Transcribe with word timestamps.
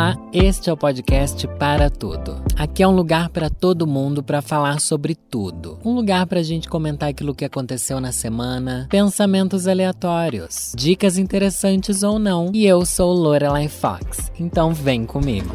Olá, 0.00 0.16
este 0.32 0.70
é 0.70 0.72
o 0.72 0.78
podcast 0.78 1.46
Para 1.58 1.90
Tudo. 1.90 2.42
Aqui 2.56 2.82
é 2.82 2.88
um 2.88 2.96
lugar 2.96 3.28
para 3.28 3.50
todo 3.50 3.86
mundo 3.86 4.22
para 4.22 4.40
falar 4.40 4.80
sobre 4.80 5.14
tudo. 5.14 5.78
Um 5.84 5.92
lugar 5.92 6.26
para 6.26 6.40
a 6.40 6.42
gente 6.42 6.70
comentar 6.70 7.10
aquilo 7.10 7.34
que 7.34 7.44
aconteceu 7.44 8.00
na 8.00 8.10
semana, 8.10 8.88
pensamentos 8.90 9.68
aleatórios, 9.68 10.72
dicas 10.74 11.18
interessantes 11.18 12.02
ou 12.02 12.18
não. 12.18 12.50
E 12.54 12.64
eu 12.64 12.86
sou 12.86 13.12
Lorelai 13.12 13.68
Fox, 13.68 14.32
então 14.40 14.72
vem 14.72 15.04
comigo. 15.04 15.54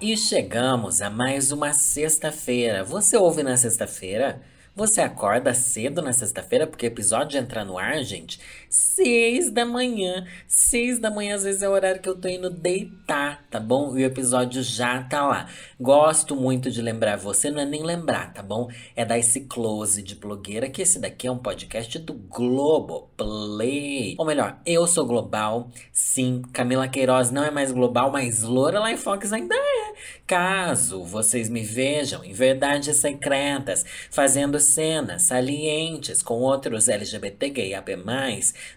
E 0.00 0.16
chegamos 0.16 1.02
a 1.02 1.10
mais 1.10 1.52
uma 1.52 1.74
sexta-feira. 1.74 2.82
Você 2.82 3.18
ouve 3.18 3.42
na 3.42 3.58
sexta-feira? 3.58 4.40
Você 4.74 5.02
acorda 5.02 5.52
cedo 5.52 6.00
na 6.00 6.14
sexta-feira, 6.14 6.66
porque 6.66 6.86
o 6.86 6.88
episódio 6.88 7.38
entra 7.38 7.62
no 7.62 7.76
ar, 7.76 8.02
gente, 8.02 8.40
seis 8.70 9.50
da 9.50 9.66
manhã. 9.66 10.26
Seis 10.48 10.98
da 10.98 11.10
manhã, 11.10 11.34
às 11.34 11.44
vezes 11.44 11.60
é 11.60 11.68
o 11.68 11.72
horário 11.72 12.00
que 12.00 12.08
eu 12.08 12.16
tô 12.16 12.26
indo 12.26 12.48
deitar, 12.48 13.44
tá 13.50 13.60
bom? 13.60 13.98
E 13.98 14.02
o 14.02 14.06
episódio 14.06 14.62
já 14.62 15.02
tá 15.02 15.26
lá. 15.26 15.46
Gosto 15.78 16.34
muito 16.34 16.70
de 16.70 16.80
lembrar 16.80 17.18
você, 17.18 17.50
não 17.50 17.60
é 17.60 17.66
nem 17.66 17.82
lembrar, 17.82 18.32
tá 18.32 18.42
bom? 18.42 18.70
É 18.96 19.04
dar 19.04 19.18
esse 19.18 19.40
close 19.40 20.02
de 20.02 20.14
blogueira, 20.14 20.70
que 20.70 20.80
esse 20.80 20.98
daqui 20.98 21.26
é 21.26 21.30
um 21.30 21.36
podcast 21.36 21.98
do 21.98 22.14
Globo 22.14 23.10
Play. 23.14 24.14
Ou 24.18 24.24
melhor, 24.24 24.58
eu 24.64 24.86
sou 24.86 25.04
global, 25.04 25.68
sim. 25.92 26.40
Camila 26.50 26.88
Queiroz 26.88 27.30
não 27.30 27.44
é 27.44 27.50
mais 27.50 27.72
global, 27.72 28.10
mas 28.10 28.42
Lorelai 28.42 28.96
Fox 28.96 29.34
ainda 29.34 29.54
é. 29.54 29.92
Caso 30.26 31.04
vocês 31.04 31.50
me 31.50 31.62
vejam 31.62 32.24
em 32.24 32.32
Verdades 32.32 32.96
Secretas, 32.96 33.84
fazendo 34.10 34.61
cenas 34.64 35.22
salientes 35.24 36.22
com 36.22 36.40
outros 36.40 36.88
LGBT 36.88 37.50
gay 37.50 37.74
AP+, 37.74 37.90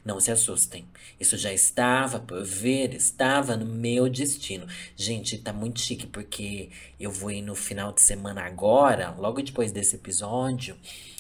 não 0.04 0.20
se 0.20 0.32
assustem. 0.32 0.86
Isso 1.20 1.38
já 1.38 1.54
estava 1.54 2.20
por 2.20 2.44
vir, 2.44 2.94
estava 2.94 3.56
no 3.56 3.66
meu 3.66 4.10
destino. 4.10 4.68
Gente, 4.96 5.38
tá 5.38 5.54
muito 5.54 5.80
chique 5.80 6.08
porque 6.08 6.70
eu 7.00 7.12
vou 7.12 7.32
ir 7.32 7.42
no 7.42 7.56
final 7.56 7.94
de 7.94 8.04
semana 8.04 8.42
agora, 8.42 9.16
logo 9.18 9.42
depois 9.42 9.72
desse 9.72 9.96
episódio. 9.96 10.76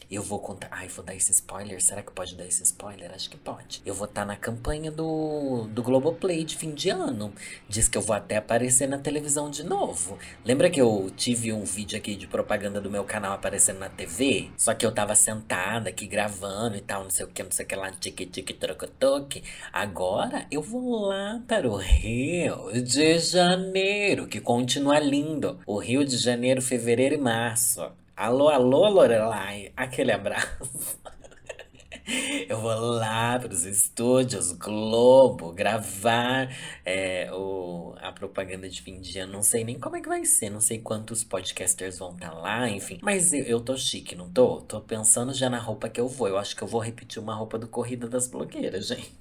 Eu 0.09 0.21
vou 0.21 0.39
contar. 0.39 0.67
Ai, 0.71 0.87
vou 0.87 1.03
dar 1.03 1.15
esse 1.15 1.31
spoiler. 1.31 1.81
Será 1.83 2.01
que 2.01 2.11
pode 2.11 2.35
dar 2.35 2.45
esse 2.45 2.63
spoiler? 2.63 3.11
Acho 3.11 3.29
que 3.29 3.37
pode. 3.37 3.81
Eu 3.85 3.93
vou 3.93 4.05
estar 4.05 4.21
tá 4.21 4.27
na 4.27 4.35
campanha 4.35 4.91
do, 4.91 5.67
do 5.71 5.81
Globoplay 5.81 6.43
de 6.43 6.55
fim 6.55 6.73
de 6.73 6.89
ano. 6.89 7.33
Diz 7.67 7.87
que 7.87 7.97
eu 7.97 8.01
vou 8.01 8.15
até 8.15 8.37
aparecer 8.37 8.87
na 8.87 8.97
televisão 8.97 9.49
de 9.49 9.63
novo. 9.63 10.17
Lembra 10.43 10.69
que 10.69 10.79
eu 10.79 11.11
tive 11.15 11.51
um 11.51 11.63
vídeo 11.63 11.97
aqui 11.97 12.15
de 12.15 12.27
propaganda 12.27 12.79
do 12.79 12.89
meu 12.89 13.03
canal 13.03 13.33
aparecendo 13.33 13.79
na 13.79 13.89
TV? 13.89 14.49
Só 14.57 14.73
que 14.73 14.85
eu 14.85 14.93
tava 14.93 15.15
sentada 15.15 15.89
aqui 15.89 16.05
gravando 16.05 16.77
e 16.77 16.81
tal, 16.81 17.03
não 17.03 17.09
sei 17.09 17.25
o 17.25 17.29
que, 17.29 17.43
não 17.43 17.51
sei 17.51 17.65
o 17.65 17.67
que 17.67 17.75
lá, 17.75 17.91
tique 17.91 18.25
tique 18.25 18.53
troco 18.53 18.87
toque. 18.87 19.43
Agora 19.73 20.45
eu 20.51 20.61
vou 20.61 21.07
lá 21.07 21.41
para 21.47 21.67
o 21.67 21.77
Rio 21.77 22.71
de 22.81 23.19
Janeiro, 23.19 24.27
que 24.27 24.39
continua 24.39 24.99
lindo. 24.99 25.59
O 25.65 25.79
Rio 25.79 26.05
de 26.05 26.17
Janeiro, 26.17 26.61
fevereiro 26.61 27.15
e 27.15 27.17
março. 27.17 27.91
Alô, 28.17 28.47
alô, 28.47 28.87
Lorelai. 28.87 29.73
Aquele 29.75 30.13
abraço. 30.13 30.47
Eu 32.47 32.61
vou 32.61 32.73
lá 32.73 33.37
para 33.37 33.51
os 33.51 33.65
estúdios 33.65 34.53
Globo 34.53 35.51
gravar 35.51 36.49
é, 36.85 37.29
o, 37.33 37.93
a 37.97 38.13
propaganda 38.13 38.69
de 38.69 38.81
fim 38.81 39.01
de 39.01 39.19
ano. 39.19 39.33
Não 39.33 39.43
sei 39.43 39.65
nem 39.65 39.77
como 39.77 39.97
é 39.97 40.01
que 40.01 40.07
vai 40.07 40.23
ser, 40.23 40.49
não 40.49 40.61
sei 40.61 40.79
quantos 40.79 41.25
podcasters 41.25 41.99
vão 41.99 42.13
estar 42.13 42.29
tá 42.29 42.37
lá, 42.37 42.69
enfim. 42.69 42.99
Mas 43.01 43.33
eu, 43.33 43.43
eu 43.43 43.59
tô 43.59 43.75
chique, 43.75 44.15
não 44.15 44.29
tô? 44.29 44.61
Tô 44.61 44.79
pensando 44.79 45.33
já 45.33 45.49
na 45.49 45.59
roupa 45.59 45.89
que 45.89 45.99
eu 45.99 46.07
vou. 46.07 46.29
Eu 46.29 46.37
acho 46.37 46.55
que 46.55 46.61
eu 46.61 46.67
vou 46.69 46.79
repetir 46.79 47.21
uma 47.21 47.35
roupa 47.35 47.57
do 47.59 47.67
Corrida 47.67 48.07
das 48.07 48.27
Blogueiras, 48.27 48.87
gente. 48.87 49.11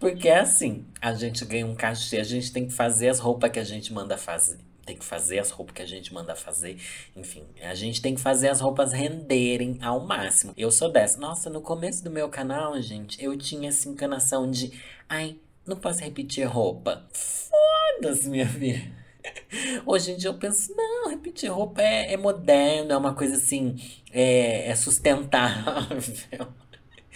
Porque 0.00 0.28
é 0.28 0.38
assim, 0.38 0.86
a 0.98 1.12
gente 1.12 1.44
ganha 1.44 1.66
um 1.66 1.74
cachê, 1.74 2.16
a 2.16 2.24
gente 2.24 2.50
tem 2.52 2.66
que 2.66 2.72
fazer 2.72 3.08
as 3.08 3.18
roupas 3.18 3.50
que 3.50 3.58
a 3.58 3.64
gente 3.64 3.92
manda 3.92 4.16
fazer 4.16 4.65
tem 4.86 4.96
que 4.96 5.04
fazer 5.04 5.40
as 5.40 5.50
roupas 5.50 5.74
que 5.74 5.82
a 5.82 5.86
gente 5.86 6.14
manda 6.14 6.34
fazer. 6.36 6.80
Enfim, 7.14 7.44
a 7.60 7.74
gente 7.74 8.00
tem 8.00 8.14
que 8.14 8.20
fazer 8.20 8.48
as 8.48 8.60
roupas 8.60 8.92
renderem 8.92 9.78
ao 9.82 10.06
máximo. 10.06 10.54
Eu 10.56 10.70
sou 10.70 10.90
dessa. 10.90 11.18
Nossa, 11.18 11.50
no 11.50 11.60
começo 11.60 12.02
do 12.04 12.10
meu 12.10 12.28
canal, 12.28 12.80
gente, 12.80 13.22
eu 13.22 13.36
tinha 13.36 13.68
essa 13.68 13.88
encanação 13.88 14.50
de. 14.50 14.72
Ai, 15.08 15.36
não 15.66 15.76
posso 15.76 16.00
repetir 16.00 16.46
roupa. 16.46 17.04
Foda-se, 17.12 18.28
minha 18.30 18.48
filha. 18.48 18.90
Hoje 19.84 20.12
em 20.12 20.16
dia 20.16 20.30
eu 20.30 20.38
penso, 20.38 20.72
não, 20.76 21.10
repetir 21.10 21.50
roupa 21.50 21.82
é, 21.82 22.12
é 22.12 22.16
moderno, 22.16 22.92
é 22.92 22.96
uma 22.96 23.14
coisa 23.14 23.34
assim, 23.34 23.76
é, 24.12 24.68
é 24.68 24.76
sustentável. 24.76 26.46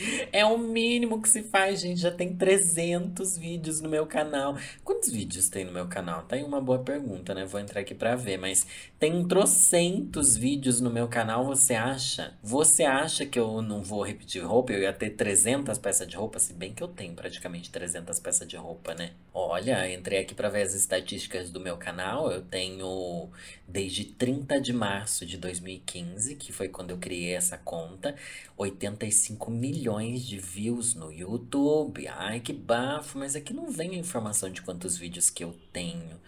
É 0.32 0.44
o 0.44 0.56
mínimo 0.58 1.20
que 1.20 1.28
se 1.28 1.42
faz, 1.42 1.80
gente. 1.80 2.00
Já 2.00 2.10
tem 2.10 2.34
300 2.34 3.36
vídeos 3.36 3.80
no 3.80 3.88
meu 3.88 4.06
canal. 4.06 4.56
Quantos 4.84 5.10
vídeos 5.10 5.48
tem 5.48 5.64
no 5.64 5.72
meu 5.72 5.86
canal? 5.86 6.22
Tá 6.22 6.36
aí 6.36 6.42
uma 6.42 6.60
boa 6.60 6.78
pergunta, 6.78 7.34
né? 7.34 7.44
Vou 7.44 7.60
entrar 7.60 7.80
aqui 7.80 7.94
pra 7.94 8.16
ver. 8.16 8.38
Mas 8.38 8.66
tem 8.98 9.26
trocentos 9.26 10.36
vídeos 10.36 10.80
no 10.80 10.90
meu 10.90 11.08
canal, 11.08 11.44
você 11.44 11.74
acha? 11.74 12.34
Você 12.42 12.84
acha 12.84 13.26
que 13.26 13.38
eu 13.38 13.60
não 13.62 13.82
vou 13.82 14.02
repetir 14.02 14.42
roupa? 14.44 14.72
Eu 14.72 14.80
ia 14.80 14.92
ter 14.92 15.10
300 15.10 15.78
peças 15.78 16.06
de 16.06 16.16
roupa? 16.16 16.38
Se 16.38 16.52
bem 16.52 16.72
que 16.72 16.82
eu 16.82 16.88
tenho 16.88 17.14
praticamente 17.14 17.70
300 17.70 18.18
peças 18.20 18.46
de 18.46 18.56
roupa, 18.56 18.94
né? 18.94 19.12
Olha, 19.32 19.92
entrei 19.92 20.20
aqui 20.20 20.34
pra 20.34 20.48
ver 20.48 20.62
as 20.62 20.74
estatísticas 20.74 21.50
do 21.50 21.60
meu 21.60 21.76
canal. 21.76 22.30
Eu 22.30 22.42
tenho 22.42 23.28
desde 23.66 24.04
30 24.04 24.60
de 24.60 24.72
março 24.72 25.24
de 25.24 25.36
2015, 25.36 26.34
que 26.36 26.52
foi 26.52 26.68
quando 26.68 26.90
eu 26.90 26.98
criei 26.98 27.34
essa 27.34 27.56
conta, 27.56 28.14
85 28.56 29.50
milhões 29.50 29.89
milhões 29.90 30.24
de 30.24 30.38
views 30.38 30.94
no 30.94 31.12
YouTube. 31.12 32.06
Ai, 32.06 32.38
que 32.38 32.52
bafo, 32.52 33.18
mas 33.18 33.34
aqui 33.34 33.52
não 33.52 33.70
vem 33.70 33.90
a 33.90 33.98
informação 33.98 34.50
de 34.50 34.62
quantos 34.62 34.96
vídeos 34.96 35.28
que 35.28 35.42
eu 35.42 35.54
tenho. 35.72 36.20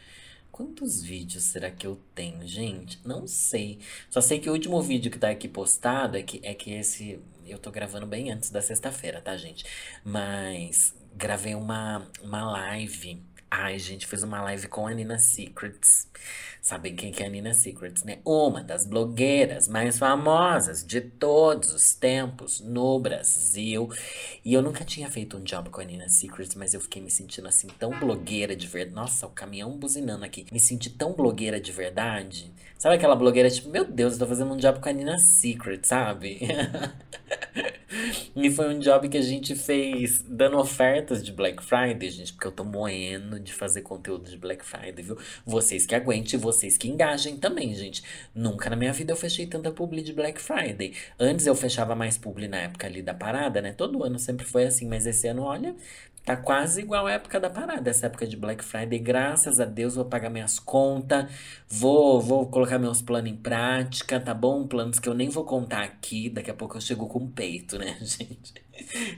Quantos 0.51 1.01
vídeos 1.01 1.45
será 1.45 1.71
que 1.71 1.87
eu 1.87 1.99
tenho, 2.15 2.47
gente? 2.47 3.01
Não 3.05 3.27
sei. 3.27 3.79
Só 4.11 4.21
sei 4.21 4.39
que 4.39 4.51
o 4.51 4.53
último 4.53 4.83
vídeo 4.83 5.11
que 5.11 5.19
tá 5.19 5.31
aqui 5.31 5.49
postado 5.49 6.17
é 6.17 6.23
que, 6.23 6.41
é 6.43 6.53
que 6.55 6.73
esse. 6.73 7.21
Eu 7.47 7.59
tô 7.59 7.71
gravando 7.71 8.07
bem 8.07 8.31
antes 8.31 8.51
da 8.51 8.61
sexta-feira, 8.61 9.21
tá, 9.21 9.37
gente? 9.37 9.65
Mas 10.05 10.95
gravei 11.15 11.55
uma, 11.55 12.07
uma 12.23 12.51
live 12.51 13.23
Ai, 13.55 13.79
gente, 13.79 14.07
fiz 14.07 14.23
uma 14.23 14.41
live 14.41 14.67
com 14.67 14.87
a 14.87 14.95
Nina 14.95 15.19
Secrets. 15.19 16.09
Sabem 16.63 16.97
quem 16.97 17.13
que 17.13 17.23
é 17.23 17.27
a 17.27 17.29
Nina 17.29 17.53
Secrets, 17.53 18.03
né? 18.03 18.19
Uma 18.25 18.65
das 18.65 18.87
blogueiras 18.87 19.69
mais 19.69 19.99
famosas 19.99 20.83
de 20.83 21.03
todos 21.03 21.71
os 21.75 21.93
tempos 21.93 22.61
no 22.61 22.99
Brasil. 22.99 23.91
E 24.43 24.55
eu 24.55 24.63
nunca 24.63 24.87
tinha 24.87 25.11
feito 25.11 25.37
um 25.37 25.43
job 25.43 25.69
com 25.69 25.83
a 25.83 25.85
Nina 25.85 26.09
Secrets, 26.09 26.55
mas 26.55 26.73
eu 26.73 26.81
fiquei 26.81 27.03
me 27.03 27.11
sentindo 27.11 27.47
assim 27.47 27.67
tão 27.79 27.91
blogueira 27.91 28.57
de 28.57 28.67
verdade. 28.67 28.97
Nossa, 28.97 29.27
o 29.27 29.31
caminhão 29.31 29.77
buzinando 29.77 30.25
aqui. 30.25 30.47
Me 30.51 30.59
senti 30.59 30.89
tão 30.89 31.13
blogueira 31.13 31.61
de 31.61 31.73
verdade. 31.73 32.51
Sabe 32.79 32.95
aquela 32.95 33.15
blogueira 33.15 33.51
tipo, 33.51 33.69
meu 33.69 33.85
Deus, 33.85 34.15
eu 34.15 34.21
tô 34.21 34.27
fazendo 34.27 34.55
um 34.55 34.57
job 34.57 34.81
com 34.81 34.89
a 34.89 34.93
Nina 34.93 35.19
Secret, 35.19 35.85
sabe? 35.85 36.41
e 38.35 38.51
foi 38.51 38.75
um 38.75 38.79
job 38.79 39.09
que 39.09 39.19
a 39.19 39.23
gente 39.23 39.55
fez 39.55 40.23
dando 40.23 40.59
ofertas 40.59 41.23
de 41.23 41.33
Black 41.33 41.63
Friday, 41.63 42.11
gente, 42.11 42.33
porque 42.33 42.47
eu 42.47 42.53
tô 42.53 42.65
moendo 42.65 43.39
de 43.39 43.53
fazer 43.53 43.83
conteúdo 43.83 44.31
de 44.31 44.37
Black 44.37 44.65
Friday, 44.65 45.03
viu? 45.03 45.19
Vocês 45.45 45.87
que 45.87 45.95
aguentem, 45.95 46.39
vocês 46.39 46.77
que 46.77 46.89
engajem 46.89 47.37
também, 47.37 47.75
gente. 47.75 48.03
Nunca 48.35 48.71
na 48.71 48.77
minha 48.77 48.93
vida 48.93 49.13
eu 49.13 49.17
fechei 49.17 49.47
tanta 49.47 49.71
publi 49.71 50.03
de 50.03 50.13
Black 50.13 50.41
Friday. 50.41 50.95
Antes 51.19 51.47
eu 51.47 51.55
fechava 51.55 51.95
mais 51.95 52.17
publi 52.17 52.49
na 52.49 52.59
época 52.59 52.87
ali 52.87 53.03
da 53.03 53.15
parada, 53.15 53.61
né? 53.61 53.73
Todo 53.73 54.03
ano 54.05 54.19
sempre 54.19 54.47
foi 54.47 54.65
assim, 54.65 54.89
mas 54.89 55.07
esse 55.07 55.27
ano, 55.29 55.43
olha, 55.43 55.75
Tá 56.25 56.37
quase 56.37 56.83
igual 56.83 57.09
a 57.09 57.13
época 57.13 57.41
da 57.41 57.51
parada, 57.51 57.91
essa 57.91 58.07
época 58.07 58.25
de 58.29 58.37
Black 58.37 58.63
Friday. 58.63 58.97
Graças 59.01 59.59
a 59.59 59.65
Deus 59.65 59.97
vou 59.97 60.05
pagar 60.05 60.31
minhas 60.31 60.57
contas, 60.57 61.29
vou, 61.69 62.21
vou 62.21 62.47
colocar 62.47 62.79
meus 62.79 63.03
planos 63.03 63.29
em 63.29 63.37
prática, 63.37 64.21
tá 64.21 64.33
bom? 64.33 64.65
Planos 64.65 65.01
que 65.01 65.09
eu 65.09 65.15
nem 65.15 65.29
vou 65.29 65.45
contar 65.45 65.83
aqui, 65.83 66.31
daqui 66.31 66.49
a 66.49 66.55
pouco 66.55 66.77
eu 66.77 66.81
chego 66.81 67.09
com 67.09 67.29
peito, 67.29 67.77
né, 67.77 67.99
gente? 68.03 68.55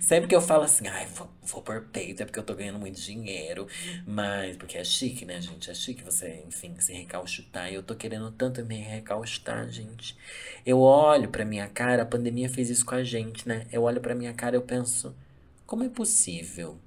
Sempre 0.01 0.29
que 0.29 0.35
eu 0.35 0.41
falo 0.41 0.63
assim, 0.65 0.89
ai, 0.89 1.07
vou, 1.15 1.29
vou 1.43 1.61
por 1.61 1.83
peito, 1.89 2.23
é 2.23 2.27
porque 2.27 2.39
eu 2.39 2.43
tô 2.43 2.55
ganhando 2.55 2.79
muito 2.79 2.99
dinheiro. 2.99 3.67
Mas, 4.07 4.57
porque 4.57 4.79
é 4.79 4.85
chique, 4.85 5.27
né, 5.27 5.41
gente? 5.43 5.71
É 5.71 5.75
chique 5.75 6.03
você, 6.03 6.43
enfim, 6.47 6.75
se 6.79 6.93
recalchutar. 6.95 7.71
E 7.71 7.75
eu 7.75 7.83
tô 7.83 7.95
querendo 7.95 8.31
tanto 8.33 8.65
me 8.65 8.77
recalchutar, 8.77 9.69
gente. 9.69 10.17
Eu 10.65 10.81
olho 10.81 11.29
pra 11.29 11.45
minha 11.45 11.69
cara, 11.69 12.03
a 12.03 12.07
pandemia 12.07 12.49
fez 12.49 12.71
isso 12.71 12.85
com 12.85 12.95
a 12.95 13.05
gente, 13.05 13.47
né? 13.47 13.67
Eu 13.71 13.83
olho 13.83 14.01
pra 14.01 14.15
minha 14.15 14.33
cara 14.33 14.57
e 14.57 14.59
eu 14.59 14.63
penso, 14.63 15.15
como 15.67 15.85
é 15.85 15.89
possível? 15.89 16.79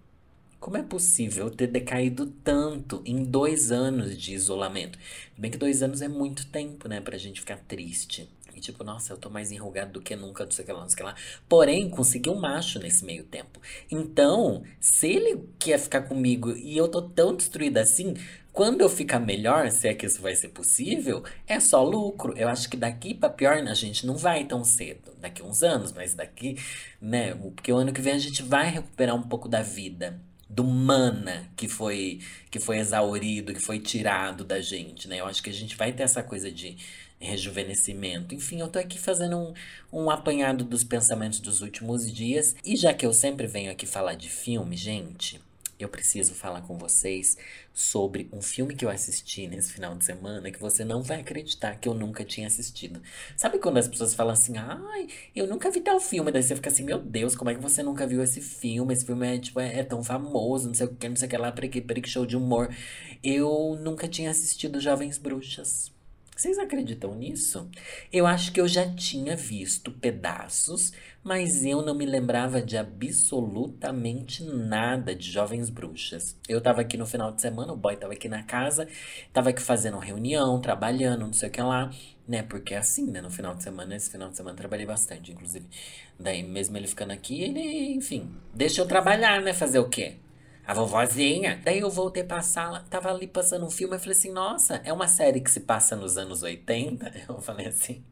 Como 0.60 0.76
é 0.76 0.82
possível 0.82 1.52
ter 1.52 1.68
decaído 1.68 2.26
tanto 2.44 3.02
em 3.06 3.24
dois 3.24 3.72
anos 3.72 4.18
de 4.18 4.34
isolamento? 4.34 4.98
Bem 5.38 5.52
que 5.52 5.58
dois 5.58 5.84
anos 5.84 6.02
é 6.02 6.08
muito 6.08 6.48
tempo, 6.48 6.90
né, 6.90 7.00
pra 7.00 7.18
gente 7.18 7.40
ficar 7.40 7.58
triste. 7.58 8.28
E 8.56 8.60
tipo, 8.60 8.84
nossa, 8.84 9.14
eu 9.14 9.18
tô 9.18 9.30
mais 9.30 9.52
enrugado 9.52 9.94
do 9.94 10.02
que 10.02 10.16
nunca, 10.16 10.44
não 10.44 10.52
sei 10.52 10.64
o 10.64 10.66
que 10.66 10.74
lá, 10.74 10.82
não 10.82 10.90
sei 10.90 10.96
o 10.96 10.98
que 10.98 11.04
lá. 11.04 11.16
Porém, 11.48 11.88
consegui 11.92 12.32
um 12.32 12.40
macho 12.40 12.80
nesse 12.80 13.06
meio 13.06 13.24
tempo. 13.24 13.62
Então, 13.90 14.64
se 14.80 15.08
ele 15.08 15.48
quer 15.60 15.78
ficar 15.78 16.02
comigo 16.02 16.52
e 16.58 16.76
eu 16.76 16.88
tô 16.88 17.04
tão 17.04 17.36
destruída 17.36 17.82
assim, 17.82 18.16
quando 18.52 18.82
eu 18.82 18.90
ficar 18.90 19.20
melhor, 19.20 19.70
se 19.70 19.88
é 19.88 19.94
que 19.94 20.08
isso 20.08 20.24
vai 20.24 20.36
ser 20.36 20.50
possível, 20.50 21.24
é 21.46 21.60
só 21.60 21.84
lucro. 21.84 22.34
Eu 22.36 22.50
acho 22.50 22.68
que 22.68 22.76
daqui 22.76 23.14
para 23.14 23.30
pior 23.30 23.58
a 23.58 23.74
gente 23.76 24.08
não 24.08 24.18
vai 24.18 24.44
tão 24.44 24.64
cedo. 24.64 25.12
Daqui 25.22 25.44
uns 25.44 25.62
anos, 25.62 25.92
mas 25.94 26.16
daqui, 26.16 26.58
né? 27.00 27.36
Porque 27.36 27.72
o 27.72 27.78
ano 27.78 27.94
que 27.94 28.02
vem 28.02 28.14
a 28.14 28.18
gente 28.18 28.42
vai 28.42 28.72
recuperar 28.72 29.16
um 29.16 29.22
pouco 29.22 29.48
da 29.48 29.62
vida 29.62 30.20
do 30.50 30.64
mana 30.64 31.50
que 31.56 31.68
foi 31.68 32.20
que 32.50 32.60
foi 32.60 32.78
exaurido, 32.78 33.54
que 33.54 33.60
foi 33.60 33.80
tirado 33.80 34.44
da 34.44 34.62
gente, 34.62 35.08
né? 35.08 35.20
Eu 35.20 35.26
acho 35.26 35.44
que 35.44 35.50
a 35.50 35.54
gente 35.54 35.76
vai 35.76 35.92
ter 35.92 36.04
essa 36.04 36.24
coisa 36.24 36.52
de 36.52 36.78
rejuvenescimento. 37.20 38.36
Enfim, 38.36 38.60
eu 38.60 38.68
tô 38.68 38.80
aqui 38.80 39.00
fazendo 39.00 39.38
um, 39.38 39.54
um 39.92 40.10
apanhado 40.10 40.64
dos 40.64 40.84
pensamentos 40.84 41.40
dos 41.40 41.62
últimos 41.62 42.12
dias. 42.12 42.56
E 42.64 42.76
já 42.76 42.94
que 42.94 43.06
eu 43.06 43.14
sempre 43.14 43.48
venho 43.48 43.72
aqui 43.72 43.86
falar 43.86 44.16
de 44.16 44.30
filme, 44.30 44.78
gente, 44.78 45.42
eu 45.80 45.88
preciso 45.88 46.34
falar 46.34 46.62
com 46.62 46.78
vocês 46.78 47.38
sobre 47.74 48.28
um 48.34 48.42
filme 48.42 48.76
que 48.76 48.84
eu 48.84 48.90
assisti 48.90 49.48
nesse 49.48 49.72
final 49.72 49.96
de 49.96 50.04
semana 50.04 50.50
que 50.52 50.60
você 50.60 50.84
não 50.84 51.04
vai 51.04 51.20
acreditar 51.20 51.76
que 51.76 51.88
eu 51.88 51.94
nunca 51.94 52.26
tinha 52.26 52.48
assistido. 52.48 53.02
Sabe 53.36 53.60
quando 53.60 53.78
as 53.78 53.88
pessoas 53.88 54.14
falam 54.14 54.34
assim, 54.34 54.58
ai, 54.58 55.08
eu 55.36 55.48
nunca 55.48 55.70
vi 55.70 55.82
tal 55.82 56.00
filme, 56.00 56.32
daí 56.32 56.42
você 56.42 56.56
fica 56.56 56.70
assim, 56.70 56.84
meu 56.84 56.98
Deus, 57.00 57.36
como 57.36 57.52
é 57.52 57.56
que 57.56 57.62
você 57.62 57.84
nunca 57.84 58.08
viu 58.08 58.24
esse 58.24 58.42
filme? 58.42 58.94
Esse 58.94 59.06
filme 59.06 59.36
é, 59.36 59.40
tipo, 59.40 59.60
é, 59.60 59.80
é 59.80 59.84
tão 59.84 60.04
famoso, 60.04 60.68
não 60.68 60.74
sei 60.74 60.88
o 60.88 60.96
que, 60.96 61.10
não 61.10 61.16
sei 61.16 61.28
o 61.28 61.30
que 61.30 61.38
lá, 61.38 61.52
perique, 61.52 61.82
perique, 61.82 62.10
show 62.10 62.26
de 62.26 62.36
humor. 62.36 62.74
Eu 63.24 63.78
nunca 63.80 64.08
tinha 64.08 64.32
assistido 64.32 64.80
Jovens 64.80 65.18
Bruxas. 65.18 65.97
Vocês 66.38 66.60
acreditam 66.60 67.16
nisso? 67.16 67.68
Eu 68.14 68.28
acho 68.28 68.52
que 68.52 68.62
eu 68.62 68.68
já 68.68 68.88
tinha 68.94 69.36
visto 69.36 69.92
pedaços, 69.92 70.94
mas 71.24 71.66
eu 71.66 71.82
não 71.82 71.96
me 71.96 72.06
lembrava 72.06 72.62
de 72.62 72.78
absolutamente 72.78 74.44
nada 74.44 75.16
de 75.16 75.32
Jovens 75.32 75.72
Bruxas. 75.72 76.38
Eu 76.48 76.62
tava 76.62 76.82
aqui 76.82 76.96
no 76.96 77.08
final 77.08 77.32
de 77.32 77.42
semana, 77.42 77.74
o 77.74 77.76
boy 77.76 77.98
tava 77.98 78.14
aqui 78.14 78.30
na 78.30 78.44
casa, 78.44 78.88
tava 79.34 79.50
aqui 79.50 79.64
fazendo 79.64 79.98
reunião, 79.98 80.62
trabalhando, 80.62 81.22
não 81.22 81.34
sei 81.34 81.50
o 81.50 81.52
que 81.52 81.62
lá, 81.62 81.90
né? 82.28 82.44
Porque 82.44 82.76
é 82.76 82.78
assim, 82.78 83.10
né? 83.10 83.20
No 83.20 83.32
final 83.32 83.56
de 83.56 83.64
semana, 83.64 83.96
esse 83.96 84.12
final 84.12 84.30
de 84.30 84.38
semana 84.38 84.56
trabalhei 84.56 84.86
bastante, 84.86 85.32
inclusive. 85.32 85.66
Daí, 86.20 86.44
mesmo 86.44 86.78
ele 86.78 86.86
ficando 86.86 87.14
aqui, 87.14 87.42
ele, 87.42 87.94
enfim, 87.96 88.32
deixa 88.54 88.80
eu 88.80 88.88
trabalhar, 88.88 89.42
né? 89.42 89.54
Fazer 89.54 89.80
o 89.80 89.90
quê? 89.90 90.18
A 90.68 90.74
vovozinha. 90.74 91.62
Daí 91.64 91.80
eu 91.80 91.90
voltei 91.90 92.26
pra 92.26 92.42
sala, 92.42 92.86
tava 92.90 93.10
ali 93.10 93.26
passando 93.26 93.66
um 93.66 93.70
filme, 93.72 93.96
eu 93.96 94.00
falei 94.00 94.18
assim, 94.18 94.34
nossa, 94.34 94.82
é 94.84 94.92
uma 94.92 95.08
série 95.08 95.40
que 95.40 95.50
se 95.50 95.62
passa 95.62 95.96
nos 95.96 96.18
anos 96.18 96.44
80? 96.44 97.14
Eu 97.30 97.42
falei 97.42 97.68
assim, 97.68 98.04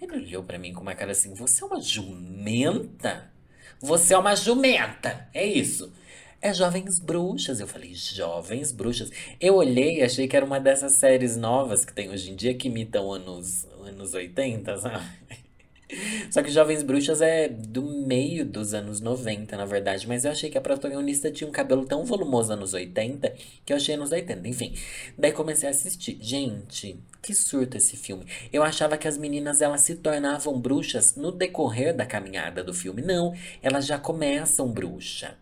ele 0.00 0.16
olhou 0.16 0.42
pra 0.42 0.58
mim 0.58 0.74
com 0.74 0.82
uma 0.82 0.94
cara 0.94 1.12
assim, 1.12 1.32
você 1.32 1.62
é 1.62 1.66
uma 1.66 1.80
jumenta? 1.80 3.30
Você 3.80 4.12
é 4.12 4.18
uma 4.18 4.34
jumenta, 4.34 5.28
é 5.32 5.46
isso. 5.46 5.90
É 6.40 6.52
Jovens 6.52 7.00
Bruxas. 7.00 7.58
Eu 7.58 7.66
falei, 7.66 7.94
Jovens 7.94 8.70
Bruxas. 8.70 9.10
Eu 9.40 9.56
olhei 9.56 9.98
e 9.98 10.02
achei 10.02 10.28
que 10.28 10.36
era 10.36 10.44
uma 10.44 10.60
dessas 10.60 10.92
séries 10.92 11.36
novas 11.36 11.84
que 11.84 11.92
tem 11.92 12.10
hoje 12.10 12.30
em 12.30 12.36
dia 12.36 12.54
que 12.54 12.68
imitam 12.68 13.10
anos, 13.12 13.66
anos 13.84 14.14
80, 14.14 14.76
sabe? 14.76 15.04
Só 16.30 16.42
que 16.42 16.50
Jovens 16.50 16.82
Bruxas 16.82 17.20
é 17.20 17.48
do 17.48 17.82
meio 17.82 18.44
dos 18.44 18.74
anos 18.74 19.00
90, 19.00 19.56
na 19.56 19.64
verdade. 19.64 20.06
Mas 20.06 20.24
eu 20.24 20.30
achei 20.30 20.50
que 20.50 20.58
a 20.58 20.60
protagonista 20.60 21.30
tinha 21.30 21.48
um 21.48 21.52
cabelo 21.52 21.84
tão 21.84 22.04
volumoso 22.04 22.52
anos 22.52 22.74
80 22.74 23.32
que 23.64 23.72
eu 23.72 23.76
achei 23.76 23.94
anos 23.94 24.12
80. 24.12 24.46
Enfim, 24.48 24.74
daí 25.16 25.32
comecei 25.32 25.68
a 25.68 25.70
assistir. 25.70 26.18
Gente, 26.20 26.98
que 27.22 27.34
surto 27.34 27.76
esse 27.76 27.96
filme. 27.96 28.26
Eu 28.52 28.62
achava 28.62 28.96
que 28.96 29.08
as 29.08 29.16
meninas 29.16 29.60
elas 29.60 29.80
se 29.80 29.94
tornavam 29.96 30.60
bruxas 30.60 31.16
no 31.16 31.32
decorrer 31.32 31.94
da 31.96 32.06
caminhada 32.06 32.62
do 32.62 32.74
filme. 32.74 33.02
Não, 33.02 33.34
elas 33.62 33.86
já 33.86 33.98
começam 33.98 34.68
bruxa. 34.68 35.36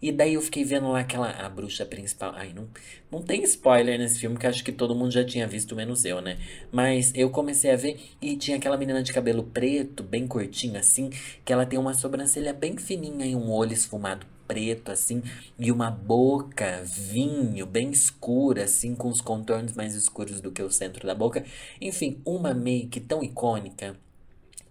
E 0.00 0.12
daí 0.12 0.34
eu 0.34 0.42
fiquei 0.42 0.64
vendo 0.64 0.88
lá 0.88 1.00
aquela 1.00 1.30
a 1.30 1.48
bruxa 1.48 1.84
principal. 1.84 2.32
Ai, 2.34 2.52
não, 2.54 2.68
não 3.10 3.22
tem 3.22 3.42
spoiler 3.44 3.98
nesse 3.98 4.20
filme, 4.20 4.36
que 4.36 4.46
acho 4.46 4.64
que 4.64 4.72
todo 4.72 4.94
mundo 4.94 5.10
já 5.10 5.24
tinha 5.24 5.46
visto, 5.46 5.74
menos 5.76 6.04
eu, 6.04 6.20
né? 6.20 6.38
Mas 6.72 7.12
eu 7.14 7.30
comecei 7.30 7.70
a 7.70 7.76
ver 7.76 7.98
e 8.20 8.36
tinha 8.36 8.56
aquela 8.56 8.76
menina 8.76 9.02
de 9.02 9.12
cabelo 9.12 9.42
preto, 9.44 10.02
bem 10.02 10.26
curtinho 10.26 10.78
assim, 10.78 11.10
que 11.44 11.52
ela 11.52 11.66
tem 11.66 11.78
uma 11.78 11.94
sobrancelha 11.94 12.52
bem 12.52 12.76
fininha 12.76 13.26
e 13.26 13.34
um 13.34 13.50
olho 13.50 13.72
esfumado 13.72 14.26
preto, 14.46 14.92
assim, 14.92 15.22
e 15.58 15.72
uma 15.72 15.90
boca 15.90 16.82
vinho, 16.84 17.66
bem 17.66 17.90
escura, 17.90 18.64
assim, 18.64 18.94
com 18.94 19.08
os 19.08 19.20
contornos 19.20 19.72
mais 19.72 19.94
escuros 19.94 20.40
do 20.40 20.52
que 20.52 20.62
o 20.62 20.70
centro 20.70 21.06
da 21.06 21.14
boca. 21.14 21.44
Enfim, 21.80 22.20
uma 22.24 22.54
make 22.54 23.00
tão 23.00 23.22
icônica 23.22 23.96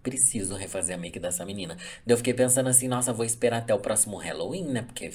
preciso 0.05 0.53
refazer 0.55 0.95
a 0.95 0.99
make 0.99 1.19
dessa 1.19 1.43
menina. 1.43 1.75
Daí 2.05 2.13
eu 2.13 2.17
fiquei 2.17 2.33
pensando 2.33 2.69
assim, 2.69 2.87
nossa, 2.87 3.11
vou 3.11 3.25
esperar 3.25 3.57
até 3.57 3.73
o 3.73 3.79
próximo 3.79 4.17
Halloween, 4.17 4.65
né? 4.65 4.83
Porque 4.83 5.11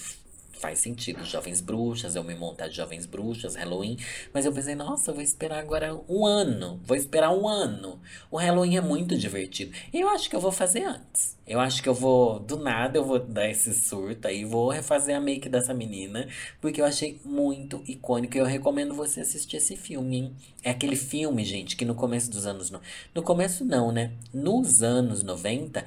faz 0.60 0.78
sentido. 0.78 1.24
Jovens 1.24 1.60
Bruxas, 1.60 2.14
eu 2.14 2.22
me 2.22 2.34
montar 2.34 2.68
de 2.68 2.76
Jovens 2.76 3.06
Bruxas, 3.06 3.54
Halloween. 3.56 3.96
Mas 4.32 4.44
eu 4.44 4.52
pensei, 4.52 4.74
nossa, 4.74 5.12
vou 5.12 5.22
esperar 5.22 5.58
agora 5.58 5.98
um 6.08 6.26
ano. 6.26 6.80
Vou 6.84 6.96
esperar 6.96 7.32
um 7.32 7.48
ano. 7.48 8.00
O 8.30 8.36
Halloween 8.36 8.76
é 8.76 8.80
muito 8.80 9.16
divertido. 9.16 9.72
E 9.92 10.00
eu 10.00 10.08
acho 10.08 10.28
que 10.28 10.36
eu 10.36 10.40
vou 10.40 10.52
fazer 10.52 10.84
antes. 10.84 11.38
Eu 11.50 11.58
acho 11.58 11.82
que 11.82 11.88
eu 11.88 11.94
vou, 11.94 12.38
do 12.38 12.58
nada, 12.58 12.96
eu 12.96 13.04
vou 13.04 13.18
dar 13.18 13.48
esse 13.48 13.74
surto 13.74 14.28
aí, 14.28 14.44
vou 14.44 14.68
refazer 14.68 15.16
a 15.16 15.20
make 15.20 15.48
dessa 15.48 15.74
menina, 15.74 16.28
porque 16.60 16.80
eu 16.80 16.84
achei 16.84 17.20
muito 17.24 17.82
icônico. 17.88 18.36
E 18.36 18.38
eu 18.38 18.44
recomendo 18.44 18.94
você 18.94 19.20
assistir 19.20 19.56
esse 19.56 19.76
filme, 19.76 20.16
hein? 20.16 20.36
É 20.62 20.70
aquele 20.70 20.94
filme, 20.94 21.44
gente, 21.44 21.74
que 21.74 21.84
no 21.84 21.96
começo 21.96 22.30
dos 22.30 22.46
anos. 22.46 22.70
No, 22.70 22.80
no 23.12 23.22
começo, 23.22 23.64
não, 23.64 23.90
né? 23.90 24.12
Nos 24.32 24.80
anos 24.80 25.24
90, 25.24 25.84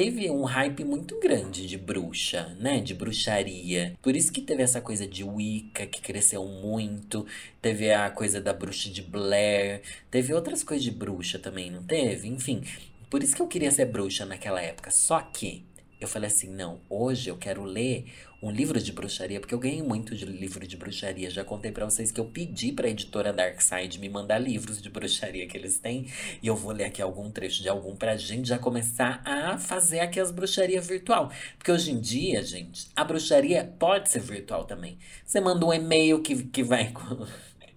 teve 0.00 0.30
um 0.30 0.44
hype 0.44 0.82
muito 0.82 1.20
grande 1.20 1.66
de 1.66 1.76
bruxa, 1.76 2.56
né? 2.58 2.80
De 2.80 2.94
bruxaria. 2.94 3.92
Por 4.00 4.16
isso 4.16 4.32
que 4.32 4.40
teve 4.40 4.62
essa 4.62 4.80
coisa 4.80 5.06
de 5.06 5.22
Wicca, 5.22 5.86
que 5.86 6.00
cresceu 6.00 6.42
muito. 6.46 7.26
Teve 7.60 7.92
a 7.92 8.08
coisa 8.08 8.40
da 8.40 8.50
bruxa 8.54 8.88
de 8.88 9.02
Blair. 9.02 9.82
Teve 10.10 10.32
outras 10.32 10.64
coisas 10.64 10.82
de 10.82 10.90
bruxa 10.90 11.38
também, 11.38 11.70
não 11.70 11.82
teve? 11.82 12.28
Enfim, 12.28 12.62
por 13.10 13.22
isso 13.22 13.36
que 13.36 13.42
eu 13.42 13.46
queria 13.46 13.70
ser 13.70 13.84
bruxa 13.84 14.24
naquela 14.24 14.62
época. 14.62 14.90
Só 14.90 15.20
que 15.20 15.66
eu 16.00 16.08
falei 16.08 16.28
assim: 16.28 16.48
não, 16.48 16.80
hoje 16.88 17.28
eu 17.28 17.36
quero 17.36 17.62
ler 17.62 18.06
um 18.42 18.50
livro 18.50 18.80
de 18.80 18.90
bruxaria, 18.92 19.38
porque 19.38 19.54
eu 19.54 19.58
ganhei 19.58 19.82
muito 19.82 20.14
de 20.14 20.24
livro 20.24 20.66
de 20.66 20.76
bruxaria. 20.76 21.30
Já 21.30 21.44
contei 21.44 21.70
para 21.70 21.84
vocês 21.84 22.10
que 22.10 22.18
eu 22.18 22.24
pedi 22.24 22.72
pra 22.72 22.88
editora 22.88 23.32
Darkside 23.32 23.98
me 23.98 24.08
mandar 24.08 24.38
livros 24.38 24.80
de 24.80 24.88
bruxaria 24.88 25.46
que 25.46 25.56
eles 25.56 25.78
têm. 25.78 26.06
E 26.42 26.46
eu 26.46 26.56
vou 26.56 26.72
ler 26.72 26.84
aqui 26.84 27.02
algum 27.02 27.30
trecho 27.30 27.62
de 27.62 27.68
algum 27.68 27.94
pra 27.94 28.16
gente 28.16 28.48
já 28.48 28.58
começar 28.58 29.20
a 29.26 29.58
fazer 29.58 30.00
aqui 30.00 30.18
as 30.18 30.30
bruxarias 30.30 30.86
virtual. 30.86 31.30
Porque 31.58 31.70
hoje 31.70 31.90
em 31.90 32.00
dia, 32.00 32.42
gente, 32.42 32.88
a 32.96 33.04
bruxaria 33.04 33.64
pode 33.78 34.10
ser 34.10 34.20
virtual 34.20 34.64
também. 34.64 34.96
Você 35.24 35.40
manda 35.40 35.66
um 35.66 35.72
e-mail 35.72 36.22
que, 36.22 36.42
que 36.44 36.62
vai 36.62 36.92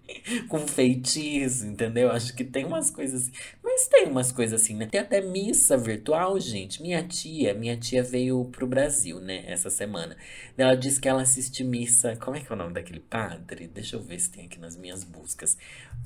com 0.47 0.67
feitiço, 0.67 1.65
entendeu? 1.65 2.11
Acho 2.11 2.35
que 2.35 2.43
tem 2.43 2.65
umas 2.65 2.89
coisas 2.89 3.23
assim. 3.23 3.31
Mas 3.63 3.87
tem 3.87 4.07
umas 4.07 4.31
coisas 4.31 4.61
assim, 4.61 4.75
né? 4.75 4.87
Tem 4.87 4.99
até 4.99 5.21
missa 5.21 5.77
virtual, 5.77 6.39
gente. 6.39 6.81
Minha 6.81 7.03
tia, 7.03 7.53
minha 7.53 7.77
tia 7.77 8.03
veio 8.03 8.45
pro 8.45 8.67
Brasil, 8.67 9.19
né, 9.19 9.43
essa 9.47 9.69
semana. 9.69 10.17
Ela 10.57 10.75
disse 10.75 10.99
que 10.99 11.07
ela 11.07 11.21
assiste 11.21 11.63
missa. 11.63 12.15
Como 12.17 12.37
é 12.37 12.41
que 12.41 12.51
é 12.51 12.55
o 12.55 12.57
nome 12.57 12.73
daquele 12.73 12.99
padre? 12.99 13.67
Deixa 13.67 13.95
eu 13.95 14.01
ver 14.01 14.19
se 14.19 14.31
tem 14.31 14.45
aqui 14.45 14.59
nas 14.59 14.75
minhas 14.75 15.03
buscas. 15.03 15.57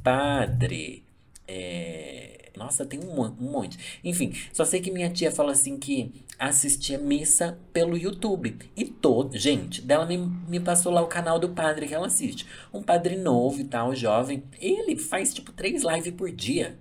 Padre. 0.03 1.06
É 1.48 2.38
nossa, 2.58 2.86
tem 2.86 3.00
um, 3.00 3.22
um 3.22 3.51
monte. 3.51 3.77
Enfim, 4.04 4.34
só 4.51 4.66
sei 4.66 4.82
que 4.82 4.92
minha 4.92 5.10
tia 5.10 5.32
fala 5.32 5.51
assim 5.51 5.77
que 5.77 6.12
assistia 6.38 6.98
missa 6.98 7.58
pelo 7.72 7.96
YouTube. 7.96 8.58
E 8.75 8.84
todo, 8.84 9.38
gente, 9.38 9.82
dela 9.82 10.06
me, 10.06 10.18
me 10.18 10.60
passou 10.60 10.92
lá 10.92 11.01
o 11.01 11.08
canal 11.08 11.39
do 11.39 11.50
padre 11.50 11.88
que 11.88 11.94
ela 11.94 12.08
assiste. 12.08 12.46
Um 12.74 12.82
padre 12.82 13.16
novo 13.16 13.62
e 13.62 13.66
tal, 13.66 13.96
jovem. 13.96 14.44
Ele 14.60 14.98
faz 14.98 15.34
tipo 15.34 15.51
três 15.51 15.84
lives 15.84 16.13
por 16.13 16.32
dia. 16.32 16.77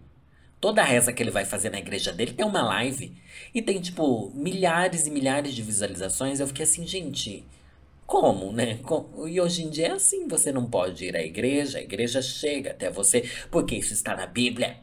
Toda 0.58 0.82
reza 0.82 1.12
que 1.12 1.22
ele 1.22 1.30
vai 1.30 1.44
fazer 1.44 1.70
na 1.70 1.78
igreja 1.78 2.12
dele 2.12 2.32
tem 2.32 2.46
uma 2.46 2.62
live. 2.62 3.14
E 3.54 3.60
tem, 3.60 3.78
tipo, 3.80 4.32
milhares 4.34 5.06
e 5.06 5.10
milhares 5.10 5.54
de 5.54 5.62
visualizações. 5.62 6.40
Eu 6.40 6.46
fiquei 6.46 6.64
assim, 6.64 6.86
gente, 6.86 7.44
como, 8.06 8.52
né? 8.52 8.78
E 9.26 9.40
hoje 9.40 9.64
em 9.64 9.70
dia 9.70 9.88
é 9.88 9.92
assim: 9.92 10.28
você 10.28 10.52
não 10.52 10.66
pode 10.66 11.04
ir 11.04 11.16
à 11.16 11.22
igreja, 11.22 11.78
a 11.78 11.82
igreja 11.82 12.22
chega 12.22 12.70
até 12.70 12.90
você, 12.90 13.28
porque 13.50 13.74
isso 13.74 13.92
está 13.92 14.16
na 14.16 14.26
Bíblia. 14.26 14.78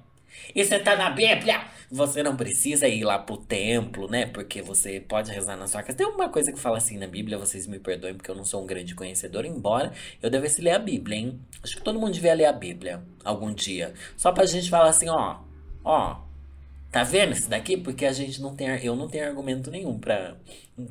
Isso 0.53 0.73
está 0.75 0.95
na 0.95 1.09
Bíblia. 1.09 1.65
Você 1.89 2.21
não 2.21 2.35
precisa 2.35 2.87
ir 2.87 3.03
lá 3.03 3.17
pro 3.17 3.37
templo, 3.37 4.09
né? 4.09 4.25
Porque 4.25 4.61
você 4.61 4.99
pode 4.99 5.31
rezar 5.31 5.55
na 5.55 5.67
sua 5.67 5.81
casa. 5.81 5.97
Tem 5.97 6.07
uma 6.07 6.27
coisa 6.29 6.51
que 6.51 6.59
fala 6.59 6.77
assim 6.77 6.97
na 6.97 7.07
Bíblia, 7.07 7.37
vocês 7.37 7.65
me 7.65 7.79
perdoem 7.79 8.15
porque 8.15 8.29
eu 8.29 8.35
não 8.35 8.43
sou 8.43 8.61
um 8.63 8.65
grande 8.65 8.93
conhecedor, 8.95 9.45
embora 9.45 9.93
eu 10.21 10.29
devesse 10.29 10.61
ler 10.61 10.71
a 10.71 10.79
Bíblia, 10.79 11.17
hein? 11.17 11.39
Acho 11.63 11.77
que 11.77 11.83
todo 11.83 11.99
mundo 11.99 12.13
devia 12.13 12.33
ler 12.33 12.45
a 12.45 12.53
Bíblia 12.53 13.03
algum 13.23 13.53
dia. 13.53 13.93
Só 14.17 14.31
pra 14.31 14.45
gente 14.45 14.69
falar 14.69 14.89
assim, 14.89 15.07
ó, 15.09 15.39
ó, 15.83 16.19
Tá 16.93 17.01
vendo 17.03 17.33
isso 17.33 17.49
daqui? 17.49 17.75
Porque 17.75 18.05
a 18.05 18.13
gente 18.13 18.39
não 18.39 18.55
tem, 18.55 18.67
eu 18.85 18.95
não 18.95 19.07
tenho 19.07 19.25
argumento 19.25 19.71
nenhum 19.71 19.97
para 19.97 20.37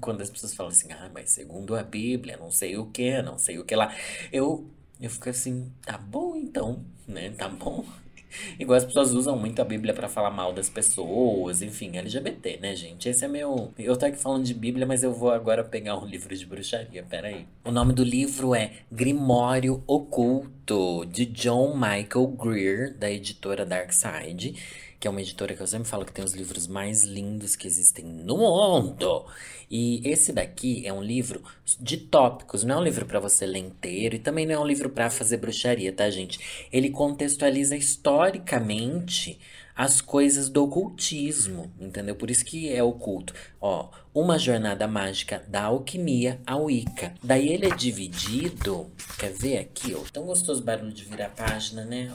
quando 0.00 0.22
as 0.22 0.30
pessoas 0.30 0.54
falam 0.54 0.70
assim, 0.70 0.92
ah, 0.92 1.10
mas 1.12 1.30
segundo 1.30 1.74
a 1.76 1.82
Bíblia, 1.82 2.36
não 2.36 2.50
sei 2.50 2.76
o 2.76 2.86
que, 2.86 3.20
não 3.22 3.38
sei 3.38 3.58
o 3.58 3.64
que 3.64 3.74
lá. 3.74 3.94
Eu, 4.32 4.66
eu 5.00 5.10
fico 5.10 5.28
assim, 5.28 5.72
tá 5.84 5.98
bom 5.98 6.36
então, 6.36 6.84
né? 7.06 7.30
Tá 7.30 7.48
bom. 7.48 7.84
Igual 8.58 8.78
as 8.78 8.84
pessoas 8.84 9.12
usam 9.12 9.36
muito 9.36 9.60
a 9.60 9.64
Bíblia 9.64 9.92
para 9.92 10.08
falar 10.08 10.30
mal 10.30 10.52
das 10.52 10.68
pessoas, 10.68 11.62
enfim, 11.62 11.96
LGBT, 11.96 12.58
né, 12.60 12.74
gente? 12.74 13.08
Esse 13.08 13.24
é 13.24 13.28
meu. 13.28 13.72
Eu 13.78 13.96
tô 13.96 14.06
aqui 14.06 14.18
falando 14.18 14.44
de 14.44 14.54
Bíblia, 14.54 14.86
mas 14.86 15.02
eu 15.02 15.12
vou 15.12 15.30
agora 15.30 15.62
pegar 15.64 15.96
um 15.98 16.06
livro 16.06 16.34
de 16.36 16.46
bruxaria, 16.46 17.02
peraí. 17.02 17.46
O 17.64 17.70
nome 17.70 17.92
do 17.92 18.04
livro 18.04 18.54
é 18.54 18.72
Grimório 18.90 19.82
Oculto, 19.86 21.04
de 21.06 21.26
John 21.26 21.74
Michael 21.74 22.26
Greer, 22.28 22.96
da 22.96 23.10
editora 23.10 23.66
Darkside. 23.66 24.54
Que 25.02 25.08
é 25.08 25.10
uma 25.10 25.20
editora 25.20 25.52
que 25.52 25.60
eu 25.60 25.66
sempre 25.66 25.88
falo 25.88 26.04
que 26.04 26.12
tem 26.12 26.24
os 26.24 26.32
livros 26.32 26.68
mais 26.68 27.02
lindos 27.02 27.56
que 27.56 27.66
existem 27.66 28.04
no 28.04 28.38
mundo. 28.38 29.26
E 29.68 30.00
esse 30.08 30.32
daqui 30.32 30.86
é 30.86 30.92
um 30.92 31.02
livro 31.02 31.42
de 31.80 31.96
tópicos, 31.96 32.62
não 32.62 32.76
é 32.76 32.78
um 32.78 32.84
livro 32.84 33.04
para 33.04 33.18
você 33.18 33.44
ler 33.44 33.58
inteiro 33.58 34.14
e 34.14 34.20
também 34.20 34.46
não 34.46 34.54
é 34.54 34.58
um 34.60 34.64
livro 34.64 34.88
para 34.88 35.10
fazer 35.10 35.38
bruxaria, 35.38 35.92
tá, 35.92 36.08
gente? 36.08 36.68
Ele 36.70 36.88
contextualiza 36.88 37.74
historicamente 37.74 39.40
as 39.74 40.00
coisas 40.00 40.48
do 40.48 40.62
ocultismo, 40.62 41.68
entendeu? 41.80 42.14
Por 42.14 42.30
isso 42.30 42.44
que 42.44 42.72
é 42.72 42.80
oculto. 42.80 43.34
Ó, 43.60 43.90
uma 44.14 44.38
jornada 44.38 44.86
mágica 44.86 45.42
da 45.48 45.64
alquimia 45.64 46.40
ao 46.46 46.66
Wicca. 46.66 47.12
Daí 47.20 47.48
ele 47.48 47.66
é 47.66 47.74
dividido, 47.74 48.88
quer 49.18 49.32
ver 49.32 49.58
aqui, 49.58 49.96
ó? 49.96 50.04
Tão 50.12 50.26
gostoso 50.26 50.62
barulho 50.62 50.92
de 50.92 51.04
virar 51.04 51.30
página, 51.30 51.84
né? 51.84 52.14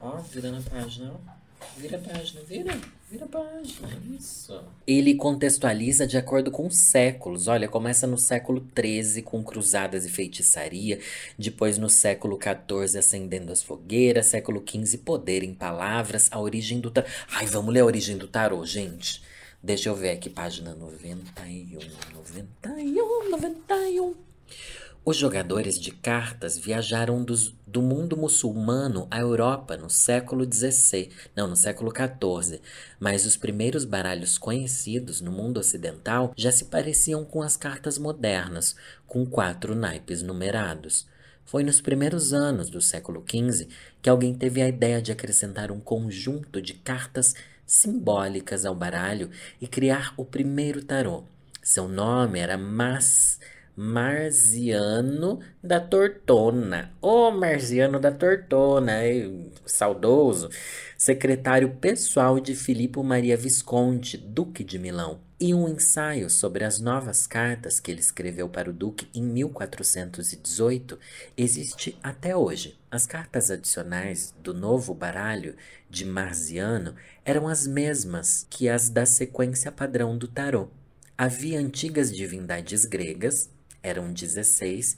Ó, 0.00 0.18
virando 0.18 0.58
a 0.58 0.70
página, 0.70 1.12
ó. 1.12 1.33
Vira 1.76 1.96
a 1.96 2.00
página, 2.00 2.40
vira, 2.42 2.78
vira 3.10 3.24
a 3.24 3.28
página, 3.28 3.88
isso. 4.16 4.62
Ele 4.86 5.14
contextualiza 5.14 6.06
de 6.06 6.16
acordo 6.16 6.50
com 6.50 6.66
os 6.66 6.76
séculos. 6.76 7.48
Olha, 7.48 7.68
começa 7.68 8.06
no 8.06 8.16
século 8.16 8.66
XIII 8.78 9.22
com 9.22 9.42
cruzadas 9.42 10.04
e 10.04 10.08
feitiçaria, 10.08 11.00
depois 11.38 11.78
no 11.78 11.88
século 11.88 12.38
XIV 12.40 12.98
acendendo 12.98 13.52
as 13.52 13.62
fogueiras, 13.62 14.26
século 14.26 14.64
XV 14.66 14.98
poder 14.98 15.42
em 15.42 15.54
palavras, 15.54 16.28
a 16.30 16.40
origem 16.40 16.80
do 16.80 16.90
tarô. 16.90 17.06
Ai, 17.30 17.46
vamos 17.46 17.72
ler 17.72 17.80
a 17.80 17.86
origem 17.86 18.16
do 18.16 18.28
tarô, 18.28 18.64
gente. 18.64 19.22
Deixa 19.62 19.88
eu 19.88 19.94
ver 19.94 20.10
aqui, 20.10 20.28
página 20.28 20.74
91, 20.74 21.80
91, 22.14 23.30
91. 23.30 24.14
Os 25.06 25.18
jogadores 25.18 25.78
de 25.78 25.90
cartas 25.90 26.56
viajaram 26.56 27.22
dos, 27.22 27.54
do 27.66 27.82
mundo 27.82 28.16
muçulmano 28.16 29.06
à 29.10 29.20
Europa 29.20 29.76
no 29.76 29.90
século 29.90 30.50
XVI, 30.50 31.10
não, 31.36 31.46
no 31.46 31.56
século 31.56 31.92
XIV, 31.92 32.58
mas 32.98 33.26
os 33.26 33.36
primeiros 33.36 33.84
baralhos 33.84 34.38
conhecidos 34.38 35.20
no 35.20 35.30
mundo 35.30 35.58
ocidental 35.58 36.32
já 36.34 36.50
se 36.50 36.64
pareciam 36.64 37.22
com 37.22 37.42
as 37.42 37.54
cartas 37.54 37.98
modernas, 37.98 38.76
com 39.06 39.26
quatro 39.26 39.74
naipes 39.74 40.22
numerados. 40.22 41.06
Foi 41.44 41.62
nos 41.62 41.82
primeiros 41.82 42.32
anos 42.32 42.70
do 42.70 42.80
século 42.80 43.22
XV 43.28 43.68
que 44.00 44.08
alguém 44.08 44.34
teve 44.34 44.62
a 44.62 44.68
ideia 44.68 45.02
de 45.02 45.12
acrescentar 45.12 45.70
um 45.70 45.80
conjunto 45.80 46.62
de 46.62 46.72
cartas 46.72 47.34
simbólicas 47.66 48.64
ao 48.64 48.74
baralho 48.74 49.28
e 49.60 49.68
criar 49.68 50.14
o 50.16 50.24
primeiro 50.24 50.82
tarô. 50.82 51.24
Seu 51.62 51.88
nome 51.88 52.38
era 52.38 52.56
Mas 52.56 53.38
Marziano 53.76 55.40
da 55.60 55.80
Tortona. 55.80 56.92
Ô, 57.02 57.26
oh, 57.26 57.30
Marziano 57.32 57.98
da 57.98 58.12
Tortona, 58.12 58.92
saudoso, 59.66 60.48
secretário 60.96 61.70
pessoal 61.80 62.38
de 62.38 62.54
Filippo 62.54 63.02
Maria 63.02 63.36
Visconti, 63.36 64.16
Duque 64.16 64.62
de 64.62 64.78
Milão. 64.78 65.18
E 65.40 65.52
um 65.52 65.68
ensaio 65.68 66.30
sobre 66.30 66.64
as 66.64 66.78
novas 66.78 67.26
cartas 67.26 67.80
que 67.80 67.90
ele 67.90 67.98
escreveu 67.98 68.48
para 68.48 68.70
o 68.70 68.72
Duque 68.72 69.08
em 69.12 69.22
1418 69.22 70.96
existe 71.36 71.98
até 72.00 72.36
hoje. 72.36 72.78
As 72.88 73.06
cartas 73.06 73.50
adicionais 73.50 74.32
do 74.40 74.54
novo 74.54 74.94
baralho 74.94 75.56
de 75.90 76.04
Marziano 76.04 76.94
eram 77.24 77.48
as 77.48 77.66
mesmas 77.66 78.46
que 78.48 78.68
as 78.68 78.88
da 78.88 79.04
sequência 79.04 79.72
padrão 79.72 80.16
do 80.16 80.28
tarô. 80.28 80.68
Havia 81.16 81.58
antigas 81.60 82.12
divindades 82.12 82.84
gregas, 82.84 83.50
eram 83.84 84.12
16, 84.12 84.96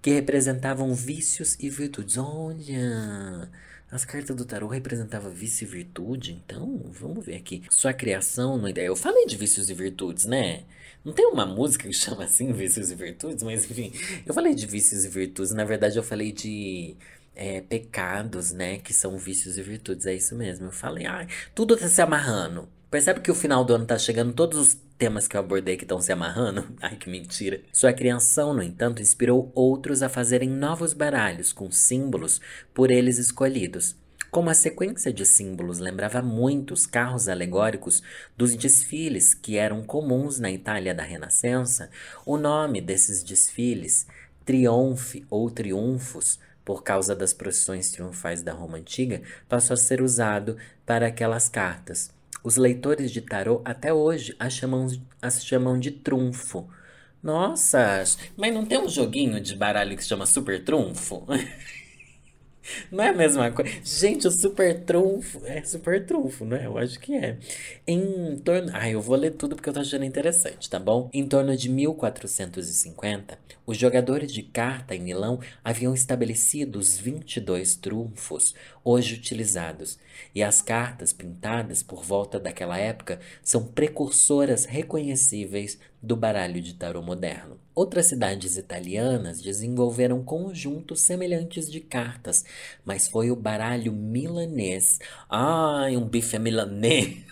que 0.00 0.10
representavam 0.10 0.94
vícios 0.94 1.56
e 1.60 1.68
virtudes. 1.68 2.16
Olha, 2.16 3.50
as 3.90 4.04
cartas 4.04 4.36
do 4.36 4.44
tarô 4.44 4.68
representavam 4.68 5.30
vício 5.30 5.64
e 5.64 5.66
virtude, 5.66 6.32
então 6.32 6.80
vamos 6.90 7.26
ver 7.26 7.36
aqui. 7.36 7.64
Sua 7.70 7.92
criação, 7.92 8.56
no 8.56 8.68
ideia. 8.68 8.86
Eu 8.86 8.96
falei 8.96 9.26
de 9.26 9.36
vícios 9.36 9.68
e 9.68 9.74
virtudes, 9.74 10.24
né? 10.24 10.64
Não 11.04 11.12
tem 11.12 11.26
uma 11.26 11.44
música 11.44 11.88
que 11.88 11.94
chama 11.94 12.24
assim, 12.24 12.52
vícios 12.52 12.90
e 12.90 12.94
virtudes, 12.94 13.42
mas 13.42 13.68
enfim, 13.68 13.92
eu 14.24 14.32
falei 14.32 14.54
de 14.54 14.66
vícios 14.66 15.04
e 15.04 15.08
virtudes. 15.08 15.52
Na 15.52 15.64
verdade, 15.64 15.98
eu 15.98 16.02
falei 16.02 16.32
de 16.32 16.96
é, 17.34 17.60
pecados, 17.62 18.52
né? 18.52 18.78
Que 18.78 18.92
são 18.92 19.16
vícios 19.18 19.58
e 19.58 19.62
virtudes. 19.62 20.06
É 20.06 20.14
isso 20.14 20.36
mesmo. 20.36 20.66
Eu 20.66 20.72
falei, 20.72 21.06
ai, 21.06 21.26
tudo 21.54 21.76
tá 21.76 21.88
se 21.88 22.00
amarrando. 22.00 22.68
Percebe 22.90 23.20
que 23.20 23.30
o 23.30 23.34
final 23.34 23.64
do 23.64 23.74
ano 23.74 23.86
tá 23.86 23.98
chegando, 23.98 24.32
todos 24.32 24.58
os 24.58 24.76
temas 24.98 25.28
que 25.28 25.36
eu 25.36 25.40
abordei 25.40 25.76
que 25.76 25.84
estão 25.84 26.00
se 26.00 26.12
amarrando? 26.12 26.66
Ai, 26.82 26.96
que 26.96 27.08
mentira. 27.08 27.62
Sua 27.72 27.92
criação, 27.92 28.52
no 28.52 28.62
entanto, 28.62 29.00
inspirou 29.00 29.52
outros 29.54 30.02
a 30.02 30.08
fazerem 30.08 30.50
novos 30.50 30.92
baralhos 30.92 31.52
com 31.52 31.70
símbolos 31.70 32.40
por 32.74 32.90
eles 32.90 33.16
escolhidos. 33.16 33.96
Como 34.30 34.50
a 34.50 34.54
sequência 34.54 35.10
de 35.10 35.24
símbolos 35.24 35.78
lembrava 35.78 36.20
muito 36.20 36.74
os 36.74 36.84
carros 36.84 37.28
alegóricos 37.28 38.02
dos 38.36 38.54
desfiles 38.54 39.32
que 39.32 39.56
eram 39.56 39.82
comuns 39.82 40.38
na 40.38 40.50
Itália 40.50 40.94
da 40.94 41.02
Renascença, 41.02 41.88
o 42.26 42.36
nome 42.36 42.82
desses 42.82 43.22
desfiles, 43.22 44.06
Triunfe 44.44 45.24
ou 45.30 45.50
Triunfos, 45.50 46.38
por 46.62 46.82
causa 46.82 47.16
das 47.16 47.32
procissões 47.32 47.90
triunfais 47.90 48.42
da 48.42 48.52
Roma 48.52 48.76
Antiga, 48.76 49.22
passou 49.48 49.72
a 49.72 49.78
ser 49.78 50.02
usado 50.02 50.58
para 50.84 51.06
aquelas 51.06 51.48
cartas. 51.48 52.10
Os 52.42 52.56
leitores 52.56 53.10
de 53.10 53.20
tarô 53.20 53.62
até 53.64 53.92
hoje 53.92 54.34
as 54.38 54.52
chamam, 54.52 54.86
as 55.20 55.44
chamam 55.44 55.78
de 55.78 55.90
trunfo. 55.90 56.68
Nossa, 57.22 58.04
mas 58.36 58.54
não 58.54 58.64
tem 58.64 58.78
um 58.78 58.88
joguinho 58.88 59.40
de 59.40 59.54
baralho 59.56 59.96
que 59.96 60.02
se 60.02 60.08
chama 60.08 60.26
Super 60.26 60.64
Trunfo? 60.64 61.26
Não 62.90 63.02
é 63.02 63.08
a 63.08 63.12
mesma 63.12 63.50
coisa. 63.50 63.70
Gente, 63.84 64.26
o 64.26 64.30
super 64.30 64.84
trunfo. 64.84 65.40
É 65.44 65.62
super 65.62 66.04
trunfo, 66.04 66.44
né? 66.44 66.66
Eu 66.66 66.78
acho 66.78 66.98
que 66.98 67.14
é. 67.14 67.38
Em 67.86 68.36
torno. 68.38 68.70
Ah, 68.72 68.88
eu 68.88 69.00
vou 69.00 69.16
ler 69.16 69.32
tudo 69.32 69.56
porque 69.56 69.68
eu 69.68 69.74
tô 69.74 69.80
achando 69.80 70.04
interessante, 70.04 70.68
tá 70.68 70.78
bom? 70.78 71.08
Em 71.12 71.26
torno 71.26 71.56
de 71.56 71.68
1450, 71.68 73.38
os 73.66 73.76
jogadores 73.76 74.32
de 74.32 74.42
carta 74.42 74.94
em 74.94 75.00
Milão 75.00 75.40
haviam 75.62 75.94
estabelecido 75.94 76.78
os 76.78 76.96
22 76.98 77.76
trunfos 77.76 78.54
hoje 78.84 79.14
utilizados. 79.14 79.98
E 80.34 80.42
as 80.42 80.60
cartas 80.60 81.12
pintadas 81.12 81.82
por 81.82 82.02
volta 82.02 82.38
daquela 82.40 82.78
época 82.78 83.20
são 83.42 83.64
precursoras 83.64 84.64
reconhecíveis 84.64 85.78
do 86.02 86.16
baralho 86.16 86.60
de 86.60 86.74
tarô 86.74 87.02
moderno. 87.02 87.58
Outras 87.74 88.06
cidades 88.06 88.56
italianas 88.56 89.40
desenvolveram 89.40 90.22
conjuntos 90.22 91.02
semelhantes 91.02 91.70
de 91.70 91.80
cartas, 91.80 92.44
mas 92.84 93.08
foi 93.08 93.30
o 93.30 93.36
baralho 93.36 93.92
milanês. 93.92 94.98
Ai, 95.30 95.96
um 95.96 96.06
bife 96.06 96.38
milanês! 96.38 97.24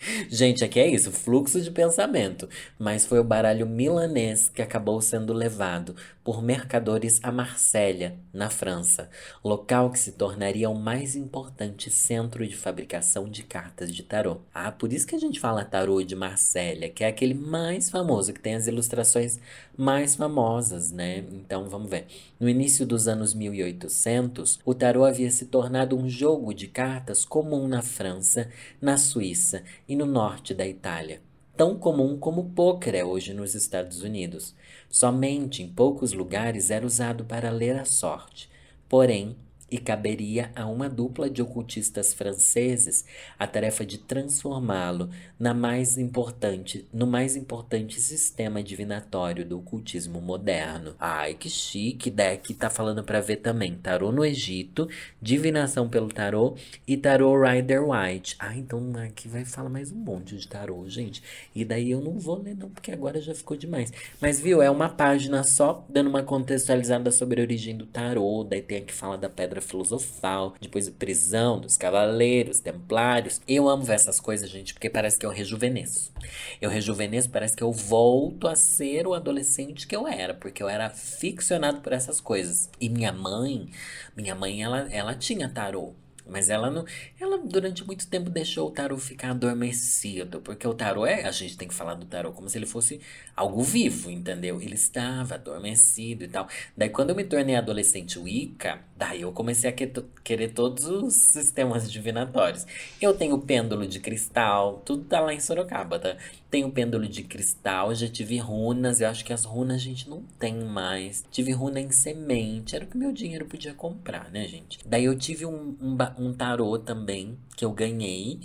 Gente, 0.28 0.64
aqui 0.64 0.80
é 0.80 0.88
isso, 0.88 1.10
fluxo 1.10 1.60
de 1.60 1.70
pensamento. 1.70 2.48
Mas 2.78 3.04
foi 3.04 3.18
o 3.18 3.24
baralho 3.24 3.66
milanês 3.66 4.48
que 4.48 4.62
acabou 4.62 5.00
sendo 5.00 5.32
levado 5.32 5.94
por 6.24 6.42
mercadores 6.42 7.18
a 7.22 7.32
Marsella, 7.32 8.14
na 8.32 8.50
França, 8.50 9.10
local 9.42 9.90
que 9.90 9.98
se 9.98 10.12
tornaria 10.12 10.68
o 10.68 10.78
mais 10.78 11.16
importante 11.16 11.90
centro 11.90 12.46
de 12.46 12.56
fabricação 12.56 13.28
de 13.28 13.42
cartas 13.42 13.92
de 13.92 14.02
tarô. 14.02 14.38
Ah, 14.54 14.70
por 14.70 14.92
isso 14.92 15.06
que 15.06 15.16
a 15.16 15.18
gente 15.18 15.40
fala 15.40 15.64
tarô 15.64 16.02
de 16.02 16.14
Marsella, 16.14 16.88
que 16.88 17.04
é 17.04 17.08
aquele 17.08 17.34
mais 17.34 17.90
famoso, 17.90 18.32
que 18.32 18.40
tem 18.40 18.54
as 18.54 18.66
ilustrações 18.66 19.38
mais 19.76 20.14
famosas, 20.14 20.90
né? 20.90 21.24
Então 21.32 21.68
vamos 21.68 21.90
ver. 21.90 22.06
No 22.38 22.48
início 22.48 22.86
dos 22.86 23.08
anos 23.08 23.34
1800, 23.34 24.60
o 24.64 24.74
tarô 24.74 25.04
havia 25.04 25.30
se 25.30 25.46
tornado 25.46 25.96
um 25.96 26.08
jogo 26.08 26.52
de 26.54 26.68
cartas 26.68 27.24
comum 27.24 27.66
na 27.66 27.82
França, 27.82 28.48
na 28.80 28.96
Suíça 28.96 29.62
e 29.90 29.94
no 29.94 30.06
norte 30.06 30.54
da 30.54 30.66
Itália 30.66 31.20
tão 31.60 31.76
comum 31.76 32.16
como 32.16 32.40
o 32.40 32.50
pôquer 32.52 32.94
é 32.94 33.04
hoje 33.04 33.34
nos 33.34 33.54
Estados 33.54 34.02
Unidos. 34.02 34.54
Somente 34.88 35.62
em 35.62 35.68
poucos 35.68 36.14
lugares 36.14 36.70
era 36.70 36.86
usado 36.86 37.22
para 37.22 37.50
ler 37.50 37.78
a 37.78 37.84
sorte. 37.84 38.48
Porém, 38.88 39.36
e 39.70 39.78
caberia 39.78 40.50
a 40.54 40.66
uma 40.66 40.88
dupla 40.88 41.30
de 41.30 41.42
ocultistas 41.42 42.12
franceses 42.12 43.04
a 43.38 43.46
tarefa 43.46 43.84
de 43.84 43.98
transformá-lo 43.98 45.10
na 45.38 45.54
mais 45.54 45.96
importante, 45.96 46.86
no 46.92 47.06
mais 47.06 47.36
importante 47.36 48.00
sistema 48.00 48.62
divinatório 48.62 49.44
do 49.44 49.58
ocultismo 49.58 50.20
moderno. 50.20 50.94
Ai, 50.98 51.34
que 51.34 51.48
chique, 51.48 52.10
deck 52.10 52.52
tá 52.54 52.68
falando 52.68 53.02
para 53.04 53.20
ver 53.20 53.36
também 53.36 53.74
tarô 53.74 54.12
no 54.12 54.24
Egito, 54.24 54.88
divinação 55.20 55.88
pelo 55.88 56.08
tarô 56.08 56.56
e 56.86 56.96
tarô 56.96 57.40
Rider 57.42 57.82
White. 57.82 58.36
Ah, 58.38 58.56
então 58.56 58.92
aqui 59.04 59.28
vai 59.28 59.44
falar 59.44 59.70
mais 59.70 59.92
um 59.92 59.96
monte 59.96 60.36
de 60.36 60.46
tarô, 60.46 60.88
gente. 60.88 61.22
E 61.54 61.64
daí 61.64 61.90
eu 61.90 62.00
não 62.00 62.18
vou 62.18 62.40
ler 62.40 62.56
não, 62.56 62.68
porque 62.68 62.90
agora 62.90 63.20
já 63.20 63.34
ficou 63.34 63.56
demais. 63.56 63.92
Mas 64.20 64.40
viu, 64.40 64.60
é 64.60 64.70
uma 64.70 64.88
página 64.88 65.42
só 65.42 65.84
dando 65.88 66.08
uma 66.08 66.22
contextualizada 66.22 67.10
sobre 67.10 67.40
a 67.40 67.44
origem 67.44 67.76
do 67.76 67.86
tarô, 67.86 68.44
daí 68.44 68.62
tem 68.62 68.78
aqui 68.78 68.92
fala 68.92 69.16
da 69.16 69.28
pedra 69.28 69.59
pedra 69.60 69.62
filosofal, 69.62 70.54
depois 70.60 70.88
a 70.88 70.90
prisão 70.90 71.60
dos 71.60 71.76
cavaleiros, 71.76 72.60
templários. 72.60 73.40
Eu 73.46 73.68
amo 73.68 73.84
ver 73.84 73.94
essas 73.94 74.18
coisas, 74.18 74.48
gente, 74.48 74.72
porque 74.72 74.90
parece 74.90 75.18
que 75.18 75.26
eu 75.26 75.30
rejuvenesço. 75.30 76.12
Eu 76.60 76.70
rejuvenesço, 76.70 77.30
parece 77.30 77.56
que 77.56 77.62
eu 77.62 77.70
volto 77.70 78.48
a 78.48 78.56
ser 78.56 79.06
o 79.06 79.14
adolescente 79.14 79.86
que 79.86 79.94
eu 79.94 80.08
era, 80.08 80.34
porque 80.34 80.62
eu 80.62 80.68
era 80.68 80.90
ficcionado 80.90 81.80
por 81.80 81.92
essas 81.92 82.20
coisas. 82.20 82.68
E 82.80 82.88
minha 82.88 83.12
mãe, 83.12 83.68
minha 84.16 84.34
mãe, 84.34 84.62
ela, 84.62 84.88
ela 84.90 85.14
tinha 85.14 85.48
tarô 85.48 85.92
Mas 86.30 86.48
ela 86.48 86.70
não. 86.70 86.84
Ela 87.20 87.38
durante 87.38 87.84
muito 87.84 88.06
tempo 88.06 88.30
deixou 88.30 88.68
o 88.68 88.70
tarô 88.70 88.96
ficar 88.96 89.30
adormecido. 89.30 90.40
Porque 90.40 90.66
o 90.66 90.74
tarô 90.74 91.04
é. 91.04 91.24
A 91.24 91.32
gente 91.32 91.56
tem 91.56 91.68
que 91.68 91.74
falar 91.74 91.94
do 91.94 92.06
tarô 92.06 92.32
como 92.32 92.48
se 92.48 92.56
ele 92.56 92.66
fosse 92.66 93.00
algo 93.36 93.62
vivo, 93.62 94.10
entendeu? 94.10 94.60
Ele 94.60 94.74
estava 94.74 95.34
adormecido 95.34 96.24
e 96.24 96.28
tal. 96.28 96.48
Daí 96.76 96.88
quando 96.88 97.10
eu 97.10 97.16
me 97.16 97.24
tornei 97.24 97.56
adolescente 97.56 98.18
Wicca, 98.18 98.80
daí 98.96 99.22
eu 99.22 99.32
comecei 99.32 99.70
a 99.70 99.72
querer 99.72 100.52
todos 100.52 100.84
os 100.84 101.14
sistemas 101.32 101.90
divinatórios. 101.90 102.66
Eu 103.00 103.14
tenho 103.14 103.38
pêndulo 103.38 103.86
de 103.86 103.98
cristal, 104.00 104.82
tudo 104.84 105.04
tá 105.04 105.20
lá 105.20 105.34
em 105.34 105.40
Sorocaba, 105.40 105.98
tá? 105.98 106.16
Tenho 106.50 106.72
pêndulo 106.72 107.06
de 107.06 107.22
cristal, 107.22 107.94
já 107.94 108.08
tive 108.08 108.38
runas. 108.38 109.00
Eu 109.00 109.08
acho 109.08 109.24
que 109.24 109.32
as 109.32 109.44
runas 109.44 109.76
a 109.76 109.84
gente 109.84 110.10
não 110.10 110.22
tem 110.38 110.64
mais. 110.64 111.24
Tive 111.30 111.52
runa 111.52 111.80
em 111.80 111.92
semente. 111.92 112.74
Era 112.74 112.84
o 112.84 112.88
que 112.88 112.98
meu 112.98 113.12
dinheiro 113.12 113.46
podia 113.46 113.72
comprar, 113.72 114.30
né, 114.32 114.48
gente? 114.48 114.78
Daí 114.84 115.04
eu 115.04 115.16
tive 115.16 115.46
um, 115.46 115.76
um, 115.80 115.96
um 116.18 116.32
tarô 116.32 116.76
também 116.76 117.38
que 117.56 117.64
eu 117.64 117.70
ganhei. 117.70 118.40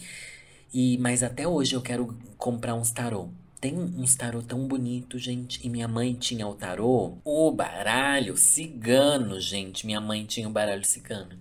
E, 0.72 0.98
mas 1.00 1.24
até 1.24 1.48
hoje 1.48 1.76
eu 1.76 1.82
quero 1.82 2.16
comprar 2.38 2.76
uns 2.76 2.92
tarô. 2.92 3.30
Tem 3.60 3.74
uns 3.74 4.14
tarô 4.14 4.44
tão 4.44 4.68
bonito, 4.68 5.18
gente. 5.18 5.66
E 5.66 5.70
minha 5.70 5.88
mãe 5.88 6.14
tinha 6.14 6.46
o 6.46 6.54
tarô, 6.54 7.18
o 7.24 7.52
baralho 7.52 8.38
cigano, 8.38 9.40
gente. 9.42 9.88
Minha 9.88 10.00
mãe 10.00 10.26
tinha 10.26 10.48
o 10.48 10.52
baralho 10.52 10.86
cigano. 10.86 11.40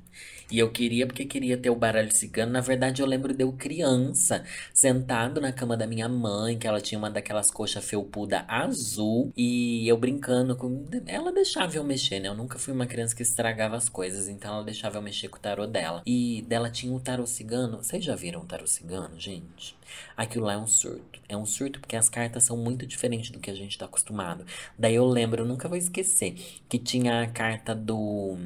E 0.51 0.59
eu 0.59 0.71
queria 0.71 1.07
porque 1.07 1.25
queria 1.25 1.57
ter 1.57 1.71
o 1.71 1.77
baralho 1.77 2.13
cigano. 2.13 2.53
Na 2.53 2.61
verdade, 2.61 3.03
eu 3.03 3.07
lembro 3.07 3.33
de 3.33 3.43
eu 3.43 3.53
criança, 3.53 4.45
sentado 4.73 5.41
na 5.41 5.53
cama 5.53 5.77
da 5.77 5.87
minha 5.87 6.09
mãe, 6.09 6.59
que 6.59 6.67
ela 6.67 6.81
tinha 6.81 6.99
uma 6.99 7.11
daquelas 7.11 7.51
coxas 7.51 7.85
felpuda 7.85 8.45
azul, 8.47 9.33
e 9.37 9.89
eu 9.89 9.97
brincando 9.97 10.57
com. 10.57 10.85
Ela 11.07 11.33
deixava 11.33 11.77
eu 11.77 11.85
mexer, 11.85 12.21
né? 12.21 12.29
Eu 12.29 12.35
nunca 12.35 12.59
fui 12.59 12.73
uma 12.73 12.87
criança 12.87 13.15
que 13.15 13.23
estragava 13.23 13.77
as 13.77 13.89
coisas, 13.89 14.29
então 14.29 14.55
ela 14.55 14.65
deixava 14.65 14.99
eu 14.99 15.03
mexer 15.03 15.29
com 15.29 15.39
o 15.39 15.41
tarô 15.41 15.67
dela. 15.67 16.03
E 16.07 16.45
dela 16.49 16.71
tinha 16.71 16.93
o 16.93 17.01
tarô 17.01 17.27
cigano. 17.27 17.79
Vocês 17.79 18.05
já 18.05 18.15
viram 18.15 18.41
o 18.41 18.47
tarô 18.47 18.67
cigano, 18.67 19.19
gente? 19.19 19.77
Aquilo 20.17 20.47
lá 20.47 20.55
é 20.55 20.59
um 20.59 20.67
surto. 20.67 21.21
É 21.29 21.37
um 21.37 21.47
surto 21.47 21.81
porque 21.81 21.97
as 21.97 22.09
cartas 22.09 22.45
são 22.45 22.57
muito 22.57 22.87
diferentes 22.87 23.31
do 23.31 23.39
que 23.39 23.51
a 23.51 23.55
gente 23.55 23.79
tá 23.79 23.85
acostumado. 23.85 24.45
Daí 24.79 24.95
eu 24.95 25.07
lembro, 25.07 25.43
eu 25.43 25.47
nunca 25.47 25.69
vou 25.69 25.77
esquecer, 25.77 26.35
que 26.69 26.79
tinha 26.79 27.23
a 27.23 27.27
carta 27.27 27.75
do 27.75 28.37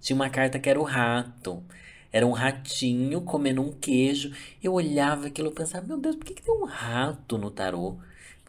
tinha 0.00 0.14
uma 0.16 0.30
carta 0.30 0.58
que 0.58 0.68
era 0.68 0.80
o 0.80 0.84
rato. 0.84 1.62
Era 2.12 2.26
um 2.26 2.32
ratinho 2.32 3.20
comendo 3.22 3.62
um 3.62 3.72
queijo. 3.72 4.32
Eu 4.62 4.74
olhava 4.74 5.26
aquilo 5.26 5.50
e 5.50 5.54
pensava, 5.54 5.86
meu 5.86 5.98
Deus, 5.98 6.16
por 6.16 6.24
que, 6.24 6.34
que 6.34 6.42
tem 6.42 6.54
um 6.54 6.64
rato 6.64 7.36
no 7.38 7.50
tarô? 7.50 7.98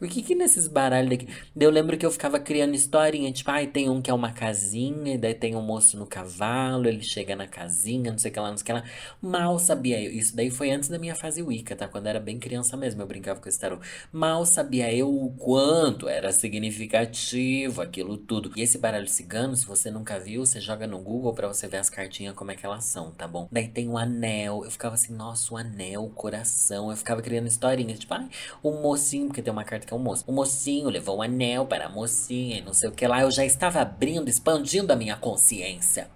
Por 0.00 0.08
que 0.08 0.22
que 0.22 0.34
nesses 0.34 0.66
baralhos 0.66 1.10
daqui... 1.10 1.28
Eu 1.54 1.70
lembro 1.70 1.98
que 1.98 2.06
eu 2.06 2.10
ficava 2.10 2.40
criando 2.40 2.74
historinha, 2.74 3.30
tipo, 3.30 3.50
ai, 3.50 3.64
ah, 3.64 3.68
tem 3.68 3.90
um 3.90 4.00
que 4.00 4.10
é 4.10 4.14
uma 4.14 4.32
casinha, 4.32 5.12
e 5.14 5.18
daí 5.18 5.34
tem 5.34 5.54
um 5.54 5.60
moço 5.60 5.98
no 5.98 6.06
cavalo, 6.06 6.88
ele 6.88 7.02
chega 7.02 7.36
na 7.36 7.46
casinha, 7.46 8.10
não 8.10 8.18
sei 8.18 8.30
o 8.30 8.34
que 8.34 8.40
lá, 8.40 8.50
não 8.50 8.56
sei 8.56 8.62
o 8.62 8.64
que 8.64 8.72
lá. 8.72 8.84
Mal 9.20 9.58
sabia 9.58 10.02
eu. 10.02 10.10
Isso 10.10 10.34
daí 10.34 10.50
foi 10.50 10.70
antes 10.70 10.88
da 10.88 10.98
minha 10.98 11.14
fase 11.14 11.42
Wicca, 11.42 11.76
tá? 11.76 11.86
Quando 11.86 12.06
eu 12.06 12.10
era 12.10 12.18
bem 12.18 12.38
criança 12.38 12.78
mesmo, 12.78 13.02
eu 13.02 13.06
brincava 13.06 13.40
com 13.40 13.48
esse 13.48 13.60
tarô. 13.60 13.78
Mal 14.10 14.46
sabia 14.46 14.90
eu 14.90 15.14
o 15.14 15.34
quanto 15.34 16.08
era 16.08 16.32
significativo 16.32 17.82
aquilo 17.82 18.16
tudo. 18.16 18.50
E 18.56 18.62
esse 18.62 18.78
baralho 18.78 19.06
cigano, 19.06 19.54
se 19.54 19.66
você 19.66 19.90
nunca 19.90 20.18
viu, 20.18 20.46
você 20.46 20.62
joga 20.62 20.86
no 20.86 20.98
Google 20.98 21.34
para 21.34 21.46
você 21.46 21.68
ver 21.68 21.76
as 21.76 21.90
cartinhas 21.90 22.34
como 22.34 22.52
é 22.52 22.56
que 22.56 22.64
elas 22.64 22.84
são, 22.84 23.10
tá 23.10 23.28
bom? 23.28 23.46
Daí 23.52 23.68
tem 23.68 23.86
o 23.86 23.98
anel, 23.98 24.62
eu 24.64 24.70
ficava 24.70 24.94
assim, 24.94 25.12
nossa, 25.12 25.52
o 25.52 25.58
anel, 25.58 26.04
o 26.04 26.10
coração. 26.10 26.90
Eu 26.90 26.96
ficava 26.96 27.20
criando 27.20 27.48
historinhas, 27.48 27.98
tipo, 27.98 28.14
ai, 28.14 28.30
o 28.62 28.70
mocinho, 28.72 29.26
porque 29.26 29.42
tem 29.42 29.52
uma 29.52 29.62
carta 29.62 29.89
que 29.90 29.94
é 29.94 29.96
um 29.96 30.00
moço. 30.00 30.24
O 30.26 30.32
mocinho 30.32 30.88
levou 30.88 31.18
um 31.18 31.22
anel 31.22 31.66
para 31.66 31.86
a 31.86 31.88
mocinha 31.88 32.58
e 32.58 32.62
não 32.62 32.72
sei 32.72 32.88
o 32.88 32.92
que 32.92 33.06
lá. 33.06 33.22
Eu 33.22 33.30
já 33.30 33.44
estava 33.44 33.80
abrindo, 33.80 34.28
expandindo 34.28 34.92
a 34.92 34.96
minha 34.96 35.16
consciência. 35.16 36.08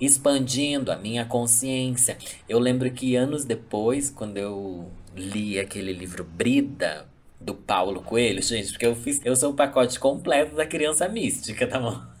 Expandindo 0.00 0.90
a 0.90 0.96
minha 0.96 1.24
consciência. 1.24 2.18
Eu 2.48 2.58
lembro 2.58 2.90
que 2.90 3.14
anos 3.14 3.44
depois, 3.44 4.10
quando 4.10 4.36
eu 4.36 4.90
li 5.14 5.58
aquele 5.58 5.92
livro 5.92 6.24
Brida, 6.24 7.06
do 7.40 7.54
Paulo 7.54 8.02
Coelho, 8.02 8.42
gente, 8.42 8.70
porque 8.70 8.86
eu 8.86 8.94
fiz. 8.94 9.20
Eu 9.24 9.34
sou 9.34 9.50
o 9.50 9.54
pacote 9.54 9.98
completo 9.98 10.54
da 10.54 10.66
criança 10.66 11.08
mística, 11.08 11.66
tá 11.66 11.78
bom? 11.78 12.11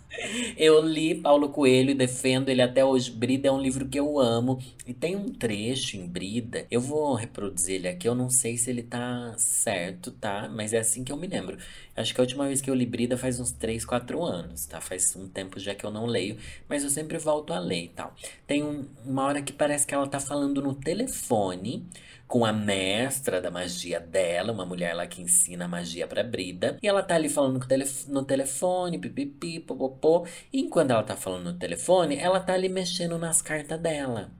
Eu 0.56 0.80
li 0.84 1.14
Paulo 1.14 1.48
Coelho 1.48 1.90
e 1.90 1.94
defendo 1.94 2.48
ele 2.48 2.62
até 2.62 2.84
hoje. 2.84 3.10
Brida 3.10 3.48
é 3.48 3.52
um 3.52 3.60
livro 3.60 3.88
que 3.88 3.98
eu 3.98 4.18
amo. 4.18 4.58
E 4.86 4.92
tem 4.92 5.16
um 5.16 5.30
trecho 5.30 5.96
em 5.96 6.06
Brida. 6.06 6.66
Eu 6.70 6.80
vou 6.80 7.14
reproduzir 7.14 7.76
ele 7.76 7.88
aqui. 7.88 8.08
Eu 8.08 8.14
não 8.14 8.28
sei 8.28 8.56
se 8.56 8.70
ele 8.70 8.82
tá 8.82 9.34
certo, 9.38 10.10
tá? 10.10 10.48
Mas 10.48 10.72
é 10.72 10.78
assim 10.78 11.02
que 11.04 11.12
eu 11.12 11.16
me 11.16 11.26
lembro. 11.26 11.56
Acho 11.96 12.14
que 12.14 12.20
a 12.20 12.24
última 12.24 12.46
vez 12.46 12.60
que 12.60 12.70
eu 12.70 12.74
li 12.74 12.86
Brida 12.86 13.16
faz 13.16 13.40
uns 13.40 13.52
3, 13.52 13.84
4 13.84 14.22
anos, 14.22 14.66
tá? 14.66 14.80
Faz 14.80 15.14
um 15.16 15.28
tempo 15.28 15.58
já 15.58 15.74
que 15.74 15.84
eu 15.84 15.90
não 15.90 16.06
leio. 16.06 16.36
Mas 16.68 16.84
eu 16.84 16.90
sempre 16.90 17.18
volto 17.18 17.52
a 17.52 17.58
ler 17.58 17.84
e 17.84 17.88
tal. 17.88 18.14
Tem 18.46 18.62
um, 18.62 18.84
uma 19.04 19.24
hora 19.24 19.42
que 19.42 19.52
parece 19.52 19.86
que 19.86 19.94
ela 19.94 20.06
tá 20.06 20.20
falando 20.20 20.60
no 20.60 20.74
telefone 20.74 21.86
com 22.32 22.46
a 22.46 22.52
mestra 22.52 23.42
da 23.42 23.50
magia 23.50 24.00
dela, 24.00 24.54
uma 24.54 24.64
mulher 24.64 24.94
lá 24.94 25.06
que 25.06 25.20
ensina 25.20 25.68
magia 25.68 26.06
pra 26.06 26.24
Brida. 26.24 26.78
E 26.82 26.88
ela 26.88 27.02
tá 27.02 27.14
ali 27.14 27.28
falando 27.28 27.62
no 28.08 28.24
telefone, 28.24 28.98
pipipi, 28.98 29.60
popopô. 29.60 30.26
E 30.50 30.62
enquanto 30.62 30.92
ela 30.92 31.02
tá 31.02 31.14
falando 31.14 31.52
no 31.52 31.58
telefone, 31.58 32.16
ela 32.16 32.40
tá 32.40 32.54
ali 32.54 32.70
mexendo 32.70 33.18
nas 33.18 33.42
cartas 33.42 33.78
dela. 33.78 34.30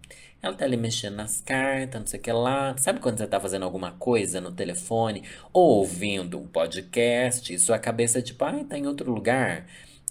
Ela 0.41 0.55
tá 0.55 0.65
ali 0.65 0.79
mexendo 0.79 1.17
nas 1.17 1.43
cartas, 1.43 2.01
não 2.01 2.07
sei 2.07 2.19
o 2.19 2.23
que 2.23 2.33
lá. 2.33 2.75
Sabe 2.79 2.99
quando 2.99 3.19
você 3.19 3.27
tá 3.27 3.39
fazendo 3.39 3.65
alguma 3.65 3.91
coisa 3.91 4.41
no 4.41 4.53
telefone 4.53 5.25
ou 5.53 5.81
ouvindo 5.81 6.39
um 6.39 6.47
podcast 6.47 7.53
e 7.53 7.59
sua 7.59 7.79
cabeça, 7.79 8.23
tipo, 8.23 8.43
ai, 8.43 8.65
tá 8.65 8.79
em 8.79 8.87
outro 8.87 9.13
lugar? 9.13 9.67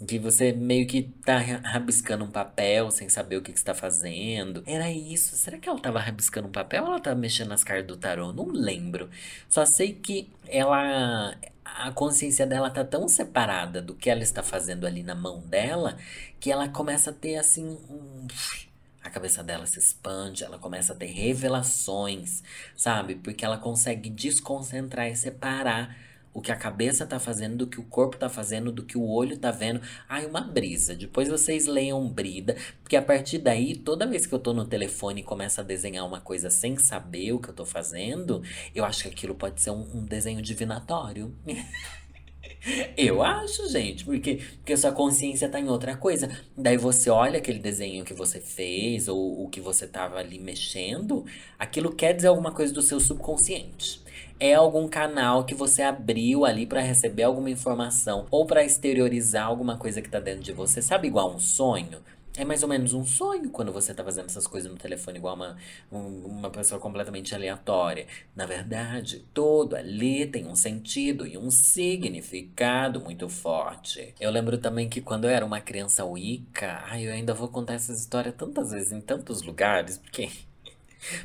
Que 0.08 0.18
você 0.18 0.52
meio 0.52 0.88
que 0.88 1.04
tá 1.24 1.38
rabiscando 1.38 2.26
um 2.26 2.32
papel 2.32 2.90
sem 2.90 3.08
saber 3.08 3.38
o 3.38 3.42
que, 3.42 3.52
que 3.52 3.58
está 3.58 3.74
fazendo. 3.74 4.64
Era 4.66 4.90
isso. 4.92 5.36
Será 5.36 5.58
que 5.58 5.70
ela 5.70 5.80
tava 5.80 6.00
rabiscando 6.00 6.48
um 6.48 6.52
papel 6.52 6.84
ou 6.84 6.90
ela 6.90 7.00
tava 7.00 7.16
mexendo 7.16 7.50
nas 7.50 7.64
cartas 7.64 7.88
do 7.88 7.98
tarô? 7.98 8.34
Não 8.34 8.48
lembro. 8.48 9.10
Só 9.48 9.66
sei 9.66 9.94
que 9.94 10.30
ela. 10.48 11.36
A 11.64 11.92
consciência 11.92 12.46
dela 12.46 12.70
tá 12.70 12.84
tão 12.84 13.08
separada 13.08 13.82
do 13.82 13.94
que 13.96 14.10
ela 14.10 14.24
está 14.24 14.44
fazendo 14.44 14.86
ali 14.86 15.04
na 15.04 15.16
mão 15.16 15.40
dela 15.42 15.98
que 16.40 16.52
ela 16.52 16.68
começa 16.68 17.12
a 17.12 17.14
ter 17.14 17.38
assim 17.38 17.78
um. 17.90 18.28
A 19.04 19.10
cabeça 19.10 19.44
dela 19.44 19.66
se 19.66 19.80
expande, 19.80 20.44
ela 20.44 20.60
começa 20.60 20.94
a 20.94 20.96
ter 20.96 21.08
revelações, 21.08 22.44
sabe? 22.76 23.16
Porque 23.16 23.44
ela 23.44 23.58
consegue 23.58 24.10
desconcentrar 24.10 25.08
e 25.08 25.16
separar 25.16 25.96
o 26.34 26.42
que 26.42 26.52
a 26.52 26.56
cabeça 26.56 27.06
tá 27.06 27.20
fazendo, 27.20 27.58
do 27.58 27.68
que 27.68 27.80
o 27.80 27.84
corpo 27.84 28.18
tá 28.18 28.30
fazendo, 28.30 28.72
do 28.72 28.84
que 28.84 28.98
o 28.98 29.08
olho 29.08 29.38
tá 29.38 29.52
vendo. 29.52 29.82
Ai, 30.08 30.26
uma 30.26 30.42
brisa. 30.42 30.96
Depois 30.96 31.28
vocês 31.28 31.66
leiam 31.66 32.08
Brida, 32.08 32.56
porque 32.82 32.96
a 32.96 33.02
partir 33.02 33.40
daí, 33.40 33.76
toda 33.76 34.08
vez 34.08 34.26
que 34.26 34.34
eu 34.34 34.40
tô 34.40 34.54
no 34.54 34.66
telefone 34.66 35.22
e 35.22 35.24
começo 35.24 35.60
a 35.60 35.64
desenhar 35.64 36.06
uma 36.06 36.22
coisa 36.22 36.50
sem 36.50 36.78
saber 36.78 37.34
o 37.34 37.40
que 37.40 37.50
eu 37.50 37.54
tô 37.54 37.66
fazendo, 37.66 38.42
eu 38.74 38.86
acho 38.86 39.04
que 39.04 39.10
aquilo 39.10 39.36
pode 39.36 39.62
ser 39.62 39.72
um, 39.72 39.98
um 39.98 40.06
desenho 40.06 40.42
divinatório. 40.42 41.36
Eu 42.96 43.24
acho, 43.24 43.68
gente, 43.70 44.06
porque, 44.06 44.40
porque 44.58 44.78
sua 44.78 44.92
consciência 44.92 45.50
tá 45.50 45.60
em 45.60 45.68
outra 45.68 45.98
coisa. 45.98 46.30
Daí 46.56 46.78
você 46.78 47.10
olha 47.10 47.40
aquele 47.40 47.58
desenho 47.58 48.06
que 48.06 48.14
você 48.14 48.40
fez 48.40 49.08
ou 49.08 49.44
o 49.44 49.50
que 49.50 49.60
você 49.60 49.88
tava 49.88 50.18
ali 50.18 50.38
mexendo, 50.38 51.26
aquilo 51.58 51.96
quer 51.96 52.14
dizer 52.14 52.28
alguma 52.28 52.52
coisa 52.52 52.72
do 52.72 52.82
seu 52.84 53.00
subconsciente 53.00 54.02
é 54.42 54.56
algum 54.56 54.88
canal 54.88 55.46
que 55.46 55.54
você 55.54 55.84
abriu 55.84 56.46
ali 56.46 56.66
para 56.66 56.82
receber 56.82 57.22
alguma 57.22 57.52
informação 57.52 58.26
ou 58.32 58.44
para 58.44 58.66
exteriorizar 58.66 59.46
alguma 59.46 59.78
coisa 59.78 60.02
que 60.02 60.10
tá 60.10 60.20
dentro 60.20 60.42
de 60.42 60.52
você. 60.52 60.82
Sabe 60.82 61.08
igual 61.08 61.32
um 61.32 61.40
sonho? 61.40 62.00
É 62.36 62.44
mais 62.44 62.64
ou 62.64 62.70
menos 62.70 62.94
um 62.94 63.06
sonho 63.06 63.52
quando 63.52 63.72
você 63.72 63.94
tá 63.94 64.04
fazendo 64.04 64.26
essas 64.26 64.48
coisas 64.48 64.72
no 64.72 64.80
telefone, 64.80 65.20
igual 65.20 65.36
uma, 65.36 65.58
um, 65.92 66.26
uma 66.26 66.50
pessoa 66.50 66.82
completamente 66.82 67.36
aleatória. 67.36 68.08
Na 68.36 68.48
verdade, 68.48 69.24
todo 69.32 69.76
ali 69.76 70.26
tem 70.26 70.48
um 70.48 70.56
sentido 70.56 71.28
e 71.28 71.38
um 71.38 71.52
significado 71.52 73.00
muito 73.00 73.30
forte. 73.30 74.16
Eu 74.20 74.32
lembro 74.32 74.58
também 74.58 74.90
que 74.90 75.02
quando 75.02 75.26
eu 75.26 75.30
era 75.30 75.46
uma 75.46 75.62
criança 75.62 76.04
Wicca, 76.04 76.84
ai, 76.88 77.06
eu 77.06 77.14
ainda 77.14 77.36
vou 77.36 77.48
contar 77.48 77.76
essa 77.76 77.94
história 77.94 78.32
tantas 78.32 78.72
vezes 78.72 78.92
em 78.92 79.02
tantos 79.02 79.44
lugares, 79.44 80.00
porque 80.00 80.32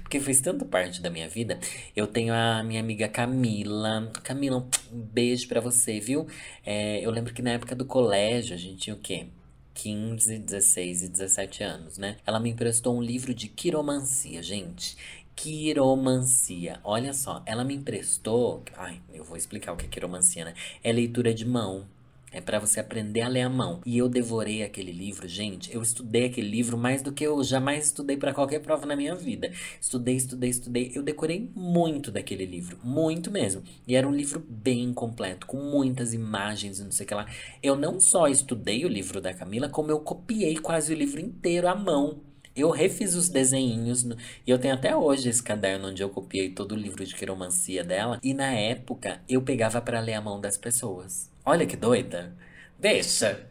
porque 0.02 0.20
fez 0.20 0.40
tanto 0.40 0.64
parte 0.64 1.00
da 1.00 1.10
minha 1.10 1.28
vida. 1.28 1.58
Eu 1.94 2.06
tenho 2.06 2.32
a 2.34 2.62
minha 2.62 2.80
amiga 2.80 3.08
Camila. 3.08 4.10
Camila, 4.22 4.58
um 4.92 4.98
beijo 4.98 5.48
para 5.48 5.60
você, 5.60 6.00
viu? 6.00 6.26
É, 6.64 7.00
eu 7.00 7.10
lembro 7.10 7.32
que 7.34 7.42
na 7.42 7.50
época 7.50 7.74
do 7.74 7.84
colégio 7.84 8.54
a 8.54 8.58
gente 8.58 8.76
tinha 8.76 8.94
o 8.94 8.98
quê? 8.98 9.26
15, 9.74 10.38
16 10.38 11.02
e 11.02 11.08
17 11.08 11.62
anos, 11.62 11.98
né? 11.98 12.16
Ela 12.26 12.40
me 12.40 12.50
emprestou 12.50 12.96
um 12.96 13.02
livro 13.02 13.34
de 13.34 13.48
quiromancia, 13.48 14.42
gente. 14.42 14.96
Quiromancia. 15.34 16.80
Olha 16.82 17.12
só, 17.12 17.42
ela 17.44 17.62
me 17.62 17.74
emprestou. 17.74 18.64
Ai, 18.74 19.02
eu 19.12 19.22
vou 19.22 19.36
explicar 19.36 19.72
o 19.72 19.76
que 19.76 19.84
é 19.84 19.88
quiromancia, 19.88 20.46
né? 20.46 20.54
É 20.82 20.90
leitura 20.90 21.34
de 21.34 21.44
mão. 21.44 21.86
É 22.32 22.40
para 22.40 22.58
você 22.58 22.80
aprender 22.80 23.22
a 23.22 23.28
ler 23.28 23.42
a 23.42 23.48
mão. 23.48 23.80
E 23.86 23.96
eu 23.96 24.08
devorei 24.08 24.62
aquele 24.62 24.92
livro, 24.92 25.28
gente. 25.28 25.72
Eu 25.72 25.80
estudei 25.80 26.26
aquele 26.26 26.48
livro 26.48 26.76
mais 26.76 27.00
do 27.00 27.12
que 27.12 27.24
eu 27.24 27.42
jamais 27.42 27.86
estudei 27.86 28.16
para 28.16 28.34
qualquer 28.34 28.60
prova 28.60 28.84
na 28.84 28.96
minha 28.96 29.14
vida. 29.14 29.50
Estudei, 29.80 30.16
estudei, 30.16 30.50
estudei. 30.50 30.92
Eu 30.94 31.02
decorei 31.02 31.50
muito 31.54 32.10
daquele 32.10 32.44
livro, 32.44 32.78
muito 32.82 33.30
mesmo. 33.30 33.62
E 33.86 33.94
era 33.94 34.06
um 34.06 34.14
livro 34.14 34.44
bem 34.46 34.92
completo, 34.92 35.46
com 35.46 35.58
muitas 35.58 36.12
imagens 36.12 36.78
e 36.78 36.84
não 36.84 36.92
sei 36.92 37.04
o 37.04 37.08
que 37.08 37.14
lá. 37.14 37.26
Eu 37.62 37.76
não 37.76 38.00
só 38.00 38.26
estudei 38.26 38.84
o 38.84 38.88
livro 38.88 39.20
da 39.20 39.32
Camila, 39.32 39.68
como 39.68 39.90
eu 39.90 40.00
copiei 40.00 40.56
quase 40.56 40.92
o 40.92 40.96
livro 40.96 41.20
inteiro 41.20 41.68
à 41.68 41.74
mão. 41.74 42.25
Eu 42.56 42.70
refiz 42.70 43.14
os 43.14 43.28
desenhinhos 43.28 44.02
no... 44.02 44.16
e 44.46 44.50
eu 44.50 44.58
tenho 44.58 44.74
até 44.74 44.96
hoje 44.96 45.28
esse 45.28 45.42
caderno 45.42 45.88
onde 45.88 46.02
eu 46.02 46.08
copiei 46.08 46.50
todo 46.50 46.72
o 46.72 46.78
livro 46.78 47.04
de 47.04 47.14
quiromancia 47.14 47.84
dela. 47.84 48.18
E 48.22 48.32
na 48.32 48.52
época 48.52 49.20
eu 49.28 49.42
pegava 49.42 49.80
para 49.80 50.00
ler 50.00 50.14
a 50.14 50.20
mão 50.20 50.40
das 50.40 50.56
pessoas. 50.56 51.30
Olha 51.44 51.66
que 51.66 51.76
doida. 51.76 52.34
Deixa. 52.78 53.46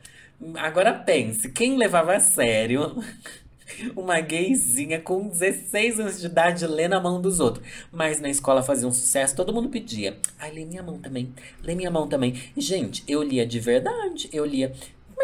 Agora 0.56 0.94
pense, 0.94 1.50
quem 1.50 1.78
levava 1.78 2.15
a 2.15 2.20
sério 2.20 2.96
uma 3.96 4.20
gayzinha 4.20 5.00
com 5.00 5.28
16 5.28 6.00
anos 6.00 6.20
de 6.20 6.28
idade 6.28 6.68
lendo 6.68 6.94
a 6.94 7.00
mão 7.00 7.22
dos 7.22 7.39
outros. 7.39 7.65
Mas 7.91 8.20
na 8.20 8.30
escola 8.30 8.63
fazia 8.63 8.88
um 8.88 8.94
sucesso, 8.94 9.36
todo 9.36 9.54
mundo 9.54 9.70
pedia. 9.70 10.18
Ai, 10.39 10.52
lê 10.52 10.65
minha 10.65 10.84
mão 10.84 10.98
também, 11.00 11.34
lê 11.63 11.76
minha 11.76 11.91
mão 11.91 12.08
também. 12.08 12.41
gente, 12.58 13.04
eu 13.08 13.24
lia 13.24 13.46
de 13.46 13.60
verdade, 13.60 14.30
eu 14.32 14.46
lia. 14.46 14.74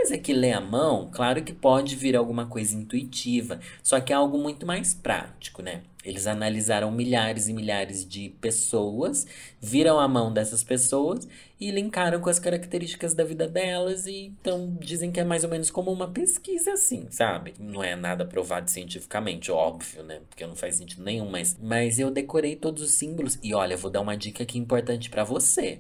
É 0.09 0.17
que 0.17 0.33
ler 0.33 0.53
a 0.53 0.61
mão, 0.61 1.09
claro 1.11 1.43
que 1.43 1.53
pode 1.53 1.95
vir 1.95 2.15
alguma 2.15 2.45
coisa 2.45 2.75
intuitiva, 2.75 3.59
só 3.81 3.99
que 3.99 4.11
é 4.11 4.15
algo 4.15 4.37
muito 4.37 4.65
mais 4.65 4.93
prático, 4.93 5.61
né? 5.61 5.83
Eles 6.03 6.25
analisaram 6.25 6.91
milhares 6.91 7.47
e 7.47 7.53
milhares 7.53 8.07
de 8.07 8.29
pessoas, 8.41 9.27
viram 9.61 9.99
a 9.99 10.07
mão 10.07 10.33
dessas 10.33 10.63
pessoas 10.63 11.27
e 11.59 11.69
linkaram 11.69 12.19
com 12.19 12.29
as 12.29 12.39
características 12.39 13.13
da 13.13 13.23
vida 13.23 13.47
delas 13.47 14.07
e 14.07 14.33
então 14.41 14.75
dizem 14.79 15.11
que 15.11 15.19
é 15.19 15.23
mais 15.23 15.43
ou 15.43 15.49
menos 15.49 15.69
como 15.69 15.91
uma 15.91 16.07
pesquisa 16.09 16.73
assim, 16.73 17.05
sabe? 17.11 17.53
Não 17.59 17.83
é 17.83 17.95
nada 17.95 18.25
provado 18.25 18.69
cientificamente, 18.69 19.51
óbvio, 19.51 20.01
né? 20.03 20.21
Porque 20.27 20.45
não 20.45 20.55
faz 20.55 20.75
sentido 20.75 21.03
nenhum, 21.03 21.29
mas 21.29 21.55
mas 21.61 21.99
eu 21.99 22.09
decorei 22.09 22.55
todos 22.55 22.81
os 22.81 22.93
símbolos 22.93 23.37
e 23.43 23.53
olha, 23.53 23.77
vou 23.77 23.91
dar 23.91 24.01
uma 24.01 24.17
dica 24.17 24.41
aqui 24.43 24.57
importante 24.57 25.09
para 25.09 25.23
você. 25.23 25.79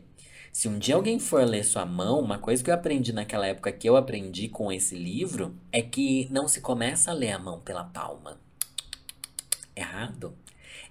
Se 0.51 0.67
um 0.67 0.77
dia 0.77 0.95
alguém 0.95 1.17
for 1.17 1.45
ler 1.45 1.63
sua 1.63 1.85
mão, 1.85 2.19
uma 2.19 2.37
coisa 2.37 2.61
que 2.61 2.69
eu 2.69 2.73
aprendi 2.73 3.13
naquela 3.13 3.47
época 3.47 3.71
que 3.71 3.87
eu 3.87 3.95
aprendi 3.95 4.49
com 4.49 4.69
esse 4.69 4.95
livro 4.95 5.55
é 5.71 5.81
que 5.81 6.27
não 6.29 6.45
se 6.47 6.59
começa 6.59 7.09
a 7.09 7.13
ler 7.13 7.31
a 7.31 7.39
mão 7.39 7.61
pela 7.61 7.85
palma. 7.85 8.37
Errado. 9.73 10.35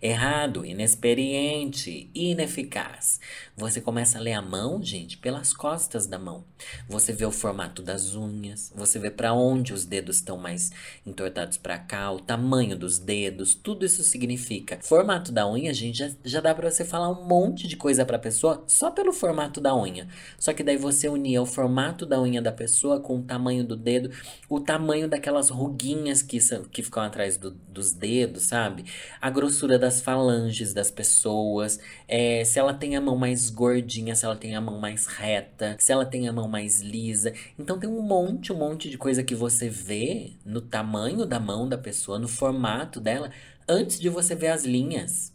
Errado, 0.01 0.65
inexperiente, 0.65 2.11
ineficaz. 2.15 3.21
Você 3.61 3.79
começa 3.79 4.17
a 4.17 4.21
ler 4.23 4.33
a 4.33 4.41
mão, 4.41 4.83
gente, 4.83 5.19
pelas 5.19 5.53
costas 5.53 6.07
da 6.07 6.19
mão. 6.19 6.43
Você 6.89 7.13
vê 7.13 7.27
o 7.27 7.31
formato 7.31 7.83
das 7.83 8.15
unhas, 8.15 8.73
você 8.75 8.99
vê 8.99 9.11
para 9.11 9.35
onde 9.35 9.75
os 9.75 9.85
dedos 9.85 10.17
estão 10.17 10.39
mais 10.39 10.71
entortados 11.07 11.59
para 11.59 11.79
cá, 11.79 12.11
o 12.11 12.21
tamanho 12.21 12.75
dos 12.75 12.99
dedos, 12.99 13.55
tudo 13.55 13.85
isso 13.85 14.03
significa. 14.03 14.79
Formato 14.81 15.31
da 15.31 15.47
unha, 15.47 15.75
gente, 15.75 15.99
já, 15.99 16.11
já 16.25 16.41
dá 16.41 16.55
para 16.55 16.71
você 16.71 16.87
falar 16.87 17.11
um 17.11 17.27
monte 17.27 17.69
de 17.69 17.77
coisa 17.77 18.07
para 18.07 18.19
pessoa 18.19 18.65
só 18.67 18.91
pelo 18.91 19.13
formato 19.13 19.61
da 19.61 19.77
unha. 19.77 20.09
Só 20.39 20.55
que 20.55 20.63
daí 20.63 20.79
você 20.79 21.11
unia 21.11 21.43
o 21.43 21.47
formato 21.47 22.07
da 22.07 22.19
unha 22.19 22.41
da 22.41 22.53
pessoa 22.53 22.99
com 22.99 23.19
o 23.19 23.23
tamanho 23.23 23.63
do 23.63 23.77
dedo, 23.77 24.11
o 24.49 24.59
tamanho 24.59 25.07
daquelas 25.07 25.51
ruguinhas 25.51 26.23
que, 26.23 26.39
que 26.71 26.83
ficam 26.83 27.03
atrás 27.03 27.37
do, 27.37 27.51
dos 27.51 27.93
dedos, 27.93 28.45
sabe? 28.45 28.87
A 29.21 29.29
grossura 29.29 29.79
da 29.79 29.91
das 29.91 30.01
falanges 30.01 30.73
das 30.73 30.89
pessoas, 30.89 31.81
é, 32.07 32.45
se 32.45 32.61
ela 32.61 32.73
tem 32.73 32.95
a 32.95 33.01
mão 33.01 33.17
mais 33.17 33.50
gordinha, 33.51 34.15
se 34.15 34.25
ela 34.25 34.37
tem 34.37 34.57
a 34.57 34.61
mão 34.61 34.79
mais 34.79 35.07
reta, 35.07 35.77
se 35.79 35.93
ela 35.93 36.07
tem 36.07 36.29
a 36.29 36.33
mão 36.33 36.49
mais 36.49 36.81
lisa. 36.81 37.33
Então 37.59 37.79
tem 37.79 37.89
um 37.89 38.03
monte, 38.03 38.53
um 38.53 38.57
monte 38.57 38.89
de 38.89 38.97
coisa 38.97 39.23
que 39.23 39.35
você 39.35 39.69
vê 39.69 40.33
no 40.45 40.61
tamanho 40.61 41.27
da 41.27 41.39
mão 41.39 41.69
da 41.69 41.77
pessoa, 41.77 42.19
no 42.19 42.29
formato 42.29 43.01
dela, 43.01 43.31
antes 43.69 44.01
de 44.01 44.09
você 44.09 44.35
ver 44.35 44.49
as 44.49 44.65
linhas. 44.65 45.33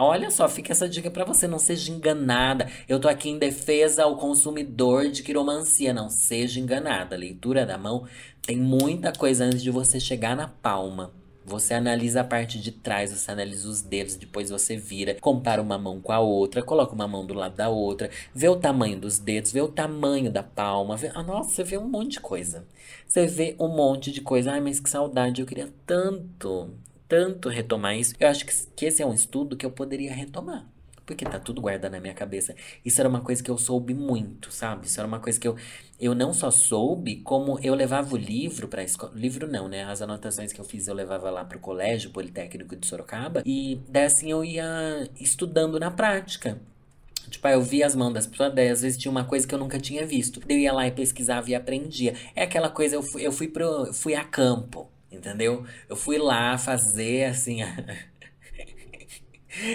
Olha 0.00 0.30
só, 0.30 0.48
fica 0.48 0.70
essa 0.70 0.88
dica 0.88 1.10
para 1.10 1.24
você, 1.24 1.48
não 1.48 1.58
seja 1.58 1.90
enganada. 1.90 2.70
Eu 2.88 3.00
tô 3.00 3.08
aqui 3.08 3.30
em 3.30 3.38
defesa 3.38 4.04
ao 4.04 4.16
consumidor 4.16 5.08
de 5.08 5.24
quiromancia, 5.24 5.92
não 5.92 6.08
seja 6.08 6.60
enganada. 6.60 7.16
A 7.16 7.18
leitura 7.18 7.66
da 7.66 7.76
mão 7.76 8.06
tem 8.40 8.56
muita 8.56 9.12
coisa 9.12 9.44
antes 9.44 9.60
de 9.60 9.72
você 9.72 9.98
chegar 9.98 10.36
na 10.36 10.46
palma. 10.46 11.12
Você 11.48 11.72
analisa 11.72 12.20
a 12.20 12.24
parte 12.24 12.60
de 12.60 12.70
trás, 12.70 13.10
você 13.10 13.30
analisa 13.30 13.66
os 13.68 13.80
dedos, 13.80 14.16
depois 14.16 14.50
você 14.50 14.76
vira, 14.76 15.14
compara 15.14 15.62
uma 15.62 15.78
mão 15.78 15.98
com 16.00 16.12
a 16.12 16.20
outra, 16.20 16.62
coloca 16.62 16.94
uma 16.94 17.08
mão 17.08 17.24
do 17.24 17.32
lado 17.32 17.56
da 17.56 17.70
outra, 17.70 18.10
vê 18.34 18.48
o 18.48 18.56
tamanho 18.56 19.00
dos 19.00 19.18
dedos, 19.18 19.50
vê 19.50 19.62
o 19.62 19.68
tamanho 19.68 20.30
da 20.30 20.42
palma, 20.42 20.96
vê... 20.96 21.10
Ah, 21.14 21.22
nossa, 21.22 21.50
você 21.50 21.64
vê 21.64 21.78
um 21.78 21.88
monte 21.88 22.12
de 22.12 22.20
coisa. 22.20 22.66
Você 23.06 23.26
vê 23.26 23.56
um 23.58 23.68
monte 23.68 24.12
de 24.12 24.20
coisa. 24.20 24.52
Ai, 24.52 24.60
mas 24.60 24.78
que 24.78 24.90
saudade, 24.90 25.40
eu 25.40 25.46
queria 25.46 25.72
tanto, 25.86 26.70
tanto 27.08 27.48
retomar 27.48 27.96
isso. 27.96 28.14
Eu 28.20 28.28
acho 28.28 28.44
que, 28.44 28.52
que 28.76 28.84
esse 28.86 29.02
é 29.02 29.06
um 29.06 29.14
estudo 29.14 29.56
que 29.56 29.64
eu 29.64 29.70
poderia 29.70 30.12
retomar 30.12 30.66
porque 31.08 31.24
tá 31.24 31.40
tudo 31.40 31.62
guardado 31.62 31.90
na 31.92 32.00
minha 32.00 32.12
cabeça. 32.12 32.54
Isso 32.84 33.00
era 33.00 33.08
uma 33.08 33.22
coisa 33.22 33.42
que 33.42 33.50
eu 33.50 33.56
soube 33.56 33.94
muito, 33.94 34.52
sabe? 34.52 34.86
Isso 34.86 35.00
era 35.00 35.08
uma 35.08 35.18
coisa 35.18 35.40
que 35.40 35.48
eu, 35.48 35.56
eu 35.98 36.14
não 36.14 36.34
só 36.34 36.50
soube, 36.50 37.16
como 37.22 37.58
eu 37.62 37.74
levava 37.74 38.14
o 38.14 38.16
livro 38.18 38.68
pra 38.68 38.84
escola. 38.84 39.10
Livro 39.14 39.50
não, 39.50 39.68
né? 39.68 39.84
As 39.84 40.02
anotações 40.02 40.52
que 40.52 40.60
eu 40.60 40.64
fiz 40.66 40.86
eu 40.86 40.94
levava 40.94 41.30
lá 41.30 41.46
pro 41.46 41.58
colégio 41.58 42.10
politécnico 42.10 42.76
de 42.76 42.86
Sorocaba. 42.86 43.42
E 43.46 43.80
daí 43.88 44.04
assim 44.04 44.30
eu 44.30 44.44
ia 44.44 45.08
estudando 45.18 45.80
na 45.80 45.90
prática. 45.90 46.60
Tipo, 47.30 47.48
eu 47.48 47.62
via 47.62 47.86
as 47.86 47.94
mãos 47.94 48.12
das 48.12 48.26
pessoas, 48.26 48.54
daí 48.54 48.68
às 48.68 48.82
vezes 48.82 48.98
tinha 48.98 49.10
uma 49.10 49.24
coisa 49.24 49.46
que 49.46 49.54
eu 49.54 49.58
nunca 49.58 49.80
tinha 49.80 50.06
visto. 50.06 50.42
Eu 50.46 50.58
ia 50.58 50.74
lá 50.74 50.86
e 50.86 50.90
pesquisava 50.90 51.48
e 51.48 51.54
aprendia. 51.54 52.14
É 52.36 52.42
aquela 52.42 52.68
coisa, 52.68 52.96
eu 52.96 53.02
fui, 53.02 53.26
eu 53.26 53.32
fui, 53.32 53.48
pro, 53.48 53.94
fui 53.94 54.14
a 54.14 54.24
campo, 54.24 54.90
entendeu? 55.10 55.64
Eu 55.88 55.96
fui 55.96 56.18
lá 56.18 56.58
fazer 56.58 57.24
assim. 57.24 57.62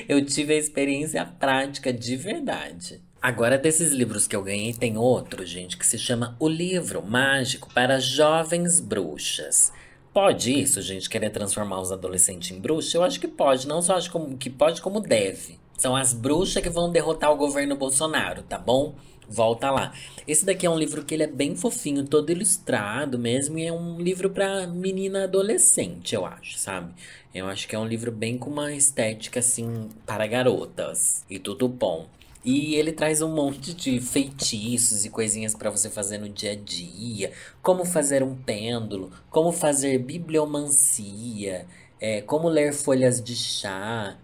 Eu 0.07 0.23
tive 0.25 0.53
a 0.53 0.57
experiência 0.57 1.25
prática 1.25 1.91
de 1.91 2.15
verdade. 2.15 3.01
Agora, 3.21 3.57
desses 3.57 3.91
livros 3.91 4.27
que 4.27 4.35
eu 4.35 4.43
ganhei, 4.43 4.73
tem 4.73 4.97
outro, 4.97 5.45
gente, 5.45 5.77
que 5.77 5.87
se 5.87 5.97
chama 5.97 6.35
O 6.39 6.49
Livro 6.49 7.01
Mágico 7.01 7.73
para 7.73 7.99
Jovens 7.99 8.81
Bruxas. 8.81 9.71
Pode 10.13 10.51
isso, 10.61 10.81
gente, 10.81 11.09
querer 11.09 11.29
transformar 11.29 11.79
os 11.79 11.91
adolescentes 11.91 12.51
em 12.51 12.59
bruxas? 12.59 12.93
Eu 12.93 13.01
acho 13.01 13.19
que 13.19 13.27
pode, 13.27 13.67
não 13.67 13.81
só 13.81 13.95
acho 13.95 14.11
que 14.37 14.49
pode, 14.49 14.81
como 14.81 14.99
deve. 14.99 15.57
São 15.77 15.95
as 15.95 16.13
bruxas 16.13 16.61
que 16.61 16.69
vão 16.69 16.91
derrotar 16.91 17.31
o 17.31 17.37
governo 17.37 17.75
Bolsonaro, 17.75 18.43
tá 18.43 18.59
bom? 18.59 18.93
Volta 19.27 19.71
lá. 19.71 19.93
Esse 20.27 20.45
daqui 20.45 20.65
é 20.65 20.69
um 20.69 20.77
livro 20.77 21.03
que 21.03 21.13
ele 21.13 21.23
é 21.23 21.27
bem 21.27 21.55
fofinho, 21.55 22.05
todo 22.05 22.29
ilustrado 22.29 23.17
mesmo, 23.17 23.57
e 23.57 23.65
é 23.65 23.73
um 23.73 23.99
livro 23.99 24.29
para 24.29 24.67
menina 24.67 25.23
adolescente, 25.23 26.13
eu 26.13 26.25
acho, 26.25 26.57
sabe? 26.57 26.93
Eu 27.33 27.47
acho 27.47 27.67
que 27.67 27.75
é 27.75 27.79
um 27.79 27.87
livro 27.87 28.11
bem 28.11 28.37
com 28.37 28.49
uma 28.49 28.71
estética 28.73 29.39
assim 29.39 29.89
para 30.05 30.27
garotas 30.27 31.25
e 31.27 31.39
tudo 31.39 31.67
bom. 31.67 32.07
E 32.45 32.75
ele 32.75 32.91
traz 32.91 33.21
um 33.21 33.33
monte 33.33 33.73
de 33.73 33.99
feitiços 33.99 35.03
e 35.03 35.09
coisinhas 35.09 35.55
para 35.55 35.71
você 35.71 35.89
fazer 35.89 36.17
no 36.19 36.29
dia 36.29 36.51
a 36.51 36.55
dia, 36.55 37.31
como 37.61 37.85
fazer 37.85 38.21
um 38.21 38.35
pêndulo, 38.35 39.11
como 39.31 39.51
fazer 39.51 39.97
bibliomancia, 39.97 41.65
é, 41.99 42.21
como 42.21 42.49
ler 42.49 42.73
folhas 42.73 43.23
de 43.23 43.33
chá, 43.33 44.17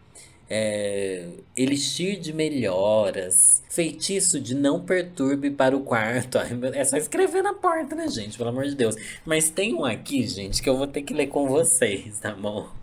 é, 0.49 1.29
elixir 1.55 2.19
de 2.19 2.33
melhoras, 2.33 3.63
feitiço 3.69 4.39
de 4.39 4.53
não 4.53 4.81
perturbe 4.81 5.49
para 5.49 5.75
o 5.75 5.81
quarto. 5.81 6.37
É 6.75 6.83
só 6.83 6.97
escrever 6.97 7.41
na 7.41 7.53
porta, 7.53 7.95
né, 7.95 8.07
gente? 8.09 8.37
Pelo 8.37 8.49
amor 8.49 8.65
de 8.65 8.75
Deus. 8.75 8.95
Mas 9.25 9.49
tem 9.49 9.73
um 9.73 9.85
aqui, 9.85 10.27
gente, 10.27 10.61
que 10.61 10.69
eu 10.69 10.77
vou 10.77 10.87
ter 10.87 11.01
que 11.01 11.13
ler 11.13 11.27
com 11.27 11.47
vocês, 11.47 12.19
tá 12.19 12.35
bom? 12.35 12.78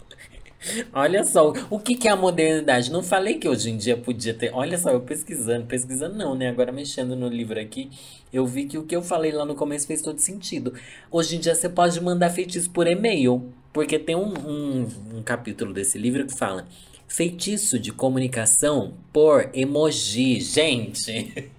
Olha 0.92 1.24
só, 1.24 1.52
o 1.70 1.78
que, 1.78 1.94
que 1.94 2.08
é 2.08 2.10
a 2.10 2.16
modernidade? 2.16 2.90
Não 2.90 3.02
falei 3.02 3.34
que 3.34 3.48
hoje 3.48 3.70
em 3.70 3.76
dia 3.76 3.96
podia 3.96 4.34
ter. 4.34 4.52
Olha 4.52 4.78
só, 4.78 4.90
eu 4.90 5.00
pesquisando, 5.00 5.66
pesquisando 5.66 6.16
não, 6.16 6.34
né? 6.34 6.48
Agora 6.48 6.72
mexendo 6.72 7.14
no 7.14 7.28
livro 7.28 7.60
aqui, 7.60 7.90
eu 8.32 8.46
vi 8.46 8.64
que 8.64 8.78
o 8.78 8.82
que 8.82 8.96
eu 8.96 9.02
falei 9.02 9.32
lá 9.32 9.44
no 9.44 9.54
começo 9.54 9.86
fez 9.86 10.02
todo 10.02 10.18
sentido. 10.18 10.72
Hoje 11.10 11.36
em 11.36 11.40
dia 11.40 11.54
você 11.54 11.68
pode 11.68 12.00
mandar 12.00 12.30
feitiço 12.30 12.70
por 12.70 12.86
e-mail, 12.86 13.52
porque 13.72 13.98
tem 13.98 14.16
um, 14.16 14.32
um, 14.46 14.88
um 15.16 15.22
capítulo 15.22 15.72
desse 15.72 15.98
livro 15.98 16.26
que 16.26 16.36
fala 16.36 16.66
Feitiço 17.08 17.78
de 17.78 17.92
comunicação 17.92 18.94
por 19.12 19.48
emoji. 19.54 20.40
Gente, 20.40 21.50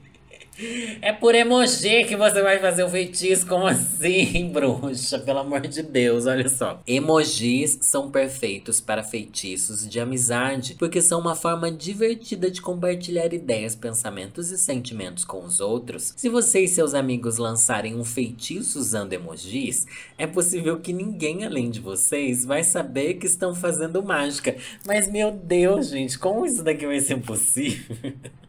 é 1.01 1.13
por 1.13 1.35
emoji 1.35 2.05
que 2.05 2.15
você 2.15 2.41
vai 2.41 2.59
fazer 2.59 2.83
o 2.83 2.89
feitiço? 2.89 3.45
Como 3.45 3.67
assim, 3.67 4.49
bruxa? 4.53 5.19
Pelo 5.19 5.39
amor 5.39 5.61
de 5.61 5.83
Deus, 5.83 6.25
olha 6.25 6.49
só. 6.49 6.81
Emojis 6.87 7.77
são 7.81 8.09
perfeitos 8.09 8.81
para 8.81 9.03
feitiços 9.03 9.87
de 9.87 9.99
amizade, 9.99 10.75
porque 10.79 11.01
são 11.01 11.19
uma 11.19 11.35
forma 11.35 11.71
divertida 11.71 12.49
de 12.49 12.61
compartilhar 12.61 13.33
ideias, 13.33 13.75
pensamentos 13.75 14.51
e 14.51 14.57
sentimentos 14.57 15.23
com 15.23 15.43
os 15.43 15.59
outros. 15.59 16.13
Se 16.15 16.29
você 16.29 16.61
e 16.61 16.67
seus 16.67 16.93
amigos 16.93 17.37
lançarem 17.37 17.95
um 17.95 18.03
feitiço 18.03 18.79
usando 18.79 19.13
emojis, 19.13 19.85
é 20.17 20.25
possível 20.25 20.79
que 20.79 20.93
ninguém 20.93 21.45
além 21.45 21.69
de 21.69 21.79
vocês 21.79 22.43
vai 22.43 22.63
saber 22.63 23.15
que 23.15 23.27
estão 23.27 23.53
fazendo 23.53 24.01
mágica. 24.03 24.55
Mas 24.85 25.11
meu 25.11 25.31
Deus, 25.31 25.89
gente, 25.89 26.17
como 26.17 26.45
isso 26.45 26.63
daqui 26.63 26.85
vai 26.85 26.99
ser 26.99 27.21
possível? 27.21 27.95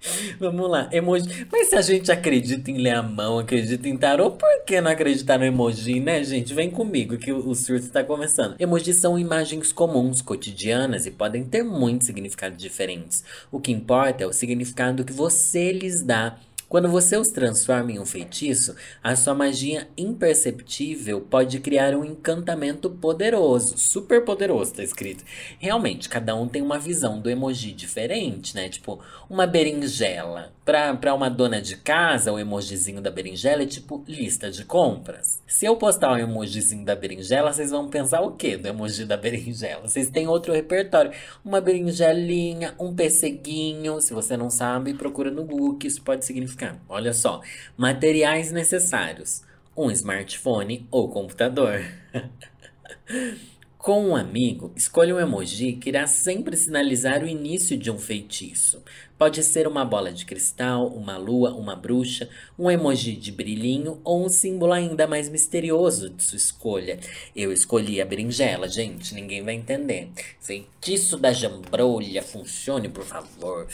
Vamos 0.38 0.70
lá, 0.70 0.88
emoji. 0.92 1.46
Mas 1.50 1.68
se 1.68 1.76
a 1.76 1.82
gente 1.82 2.10
acredita 2.10 2.70
em 2.70 2.78
ler 2.78 2.94
a 2.94 3.02
mão, 3.02 3.38
acredita 3.38 3.88
em 3.88 3.96
tarô, 3.96 4.30
por 4.30 4.64
que 4.64 4.80
não 4.80 4.90
acreditar 4.90 5.38
no 5.38 5.44
emoji, 5.44 6.00
né, 6.00 6.22
gente? 6.22 6.54
Vem 6.54 6.70
comigo 6.70 7.18
que 7.18 7.32
o, 7.32 7.54
surto 7.54 7.86
está 7.86 8.04
começando. 8.04 8.56
Emojis 8.58 9.00
são 9.00 9.18
imagens 9.18 9.72
comuns, 9.72 10.22
cotidianas 10.22 11.06
e 11.06 11.10
podem 11.10 11.44
ter 11.44 11.62
muitos 11.62 12.06
significados 12.06 12.58
diferentes. 12.58 13.24
O 13.50 13.60
que 13.60 13.72
importa 13.72 14.24
é 14.24 14.26
o 14.26 14.32
significado 14.32 15.04
que 15.04 15.12
você 15.12 15.72
lhes 15.72 16.02
dá 16.02 16.38
Quando 16.68 16.90
você 16.90 17.16
os 17.16 17.28
transforma 17.28 17.92
em 17.92 17.98
um 17.98 18.04
feitiço, 18.04 18.76
a 19.02 19.16
sua 19.16 19.34
magia 19.34 19.88
imperceptível 19.96 21.18
pode 21.18 21.60
criar 21.60 21.94
um 21.94 22.04
encantamento 22.04 22.90
poderoso, 22.90 23.78
super 23.78 24.22
poderoso, 24.22 24.74
tá 24.74 24.82
escrito. 24.82 25.24
Realmente, 25.58 26.10
cada 26.10 26.34
um 26.34 26.46
tem 26.46 26.60
uma 26.60 26.78
visão 26.78 27.20
do 27.20 27.30
emoji 27.30 27.72
diferente, 27.72 28.54
né? 28.54 28.68
Tipo, 28.68 29.00
uma 29.30 29.46
berinjela. 29.46 30.52
Pra 30.68 31.14
uma 31.14 31.30
dona 31.30 31.62
de 31.62 31.78
casa, 31.78 32.30
o 32.30 32.38
emojizinho 32.38 33.00
da 33.00 33.10
berinjela 33.10 33.62
é 33.62 33.66
tipo 33.66 34.04
lista 34.06 34.50
de 34.50 34.66
compras. 34.66 35.42
Se 35.46 35.64
eu 35.64 35.76
postar 35.76 36.12
o 36.12 36.18
emojizinho 36.18 36.84
da 36.84 36.94
berinjela, 36.94 37.50
vocês 37.50 37.70
vão 37.70 37.88
pensar 37.88 38.20
o 38.20 38.32
quê 38.32 38.58
do 38.58 38.68
emoji 38.68 39.06
da 39.06 39.16
berinjela? 39.16 39.88
Vocês 39.88 40.10
têm 40.10 40.28
outro 40.28 40.52
repertório. 40.52 41.10
Uma 41.42 41.58
berinjelinha, 41.58 42.74
um 42.78 42.94
pesseguinho. 42.94 43.98
Se 44.02 44.12
você 44.12 44.36
não 44.36 44.50
sabe, 44.50 44.92
procura 44.92 45.30
no 45.30 45.42
Google 45.42 45.78
que 45.78 45.86
isso 45.86 46.02
pode 46.02 46.26
significar. 46.26 46.78
Olha 46.86 47.14
só. 47.14 47.40
Materiais 47.74 48.52
necessários. 48.52 49.40
Um 49.74 49.90
smartphone 49.90 50.86
ou 50.90 51.08
computador. 51.08 51.82
Com 53.78 54.08
um 54.08 54.16
amigo, 54.16 54.72
escolha 54.74 55.14
um 55.14 55.20
emoji 55.20 55.74
que 55.74 55.88
irá 55.88 56.04
sempre 56.08 56.56
sinalizar 56.56 57.22
o 57.22 57.28
início 57.28 57.76
de 57.76 57.92
um 57.92 57.96
feitiço. 57.96 58.82
Pode 59.16 59.40
ser 59.44 59.68
uma 59.68 59.84
bola 59.84 60.10
de 60.10 60.26
cristal, 60.26 60.88
uma 60.88 61.16
lua, 61.16 61.54
uma 61.54 61.76
bruxa, 61.76 62.28
um 62.58 62.68
emoji 62.68 63.12
de 63.12 63.30
brilhinho 63.30 64.00
ou 64.02 64.26
um 64.26 64.28
símbolo 64.28 64.72
ainda 64.72 65.06
mais 65.06 65.28
misterioso 65.28 66.10
de 66.10 66.24
sua 66.24 66.36
escolha. 66.36 66.98
Eu 67.36 67.52
escolhi 67.52 68.00
a 68.00 68.04
berinjela, 68.04 68.68
gente, 68.68 69.14
ninguém 69.14 69.44
vai 69.44 69.54
entender. 69.54 70.10
Feitiço 70.40 71.16
da 71.16 71.32
jambrolha, 71.32 72.20
funcione, 72.20 72.88
por 72.88 73.04
favor. 73.04 73.68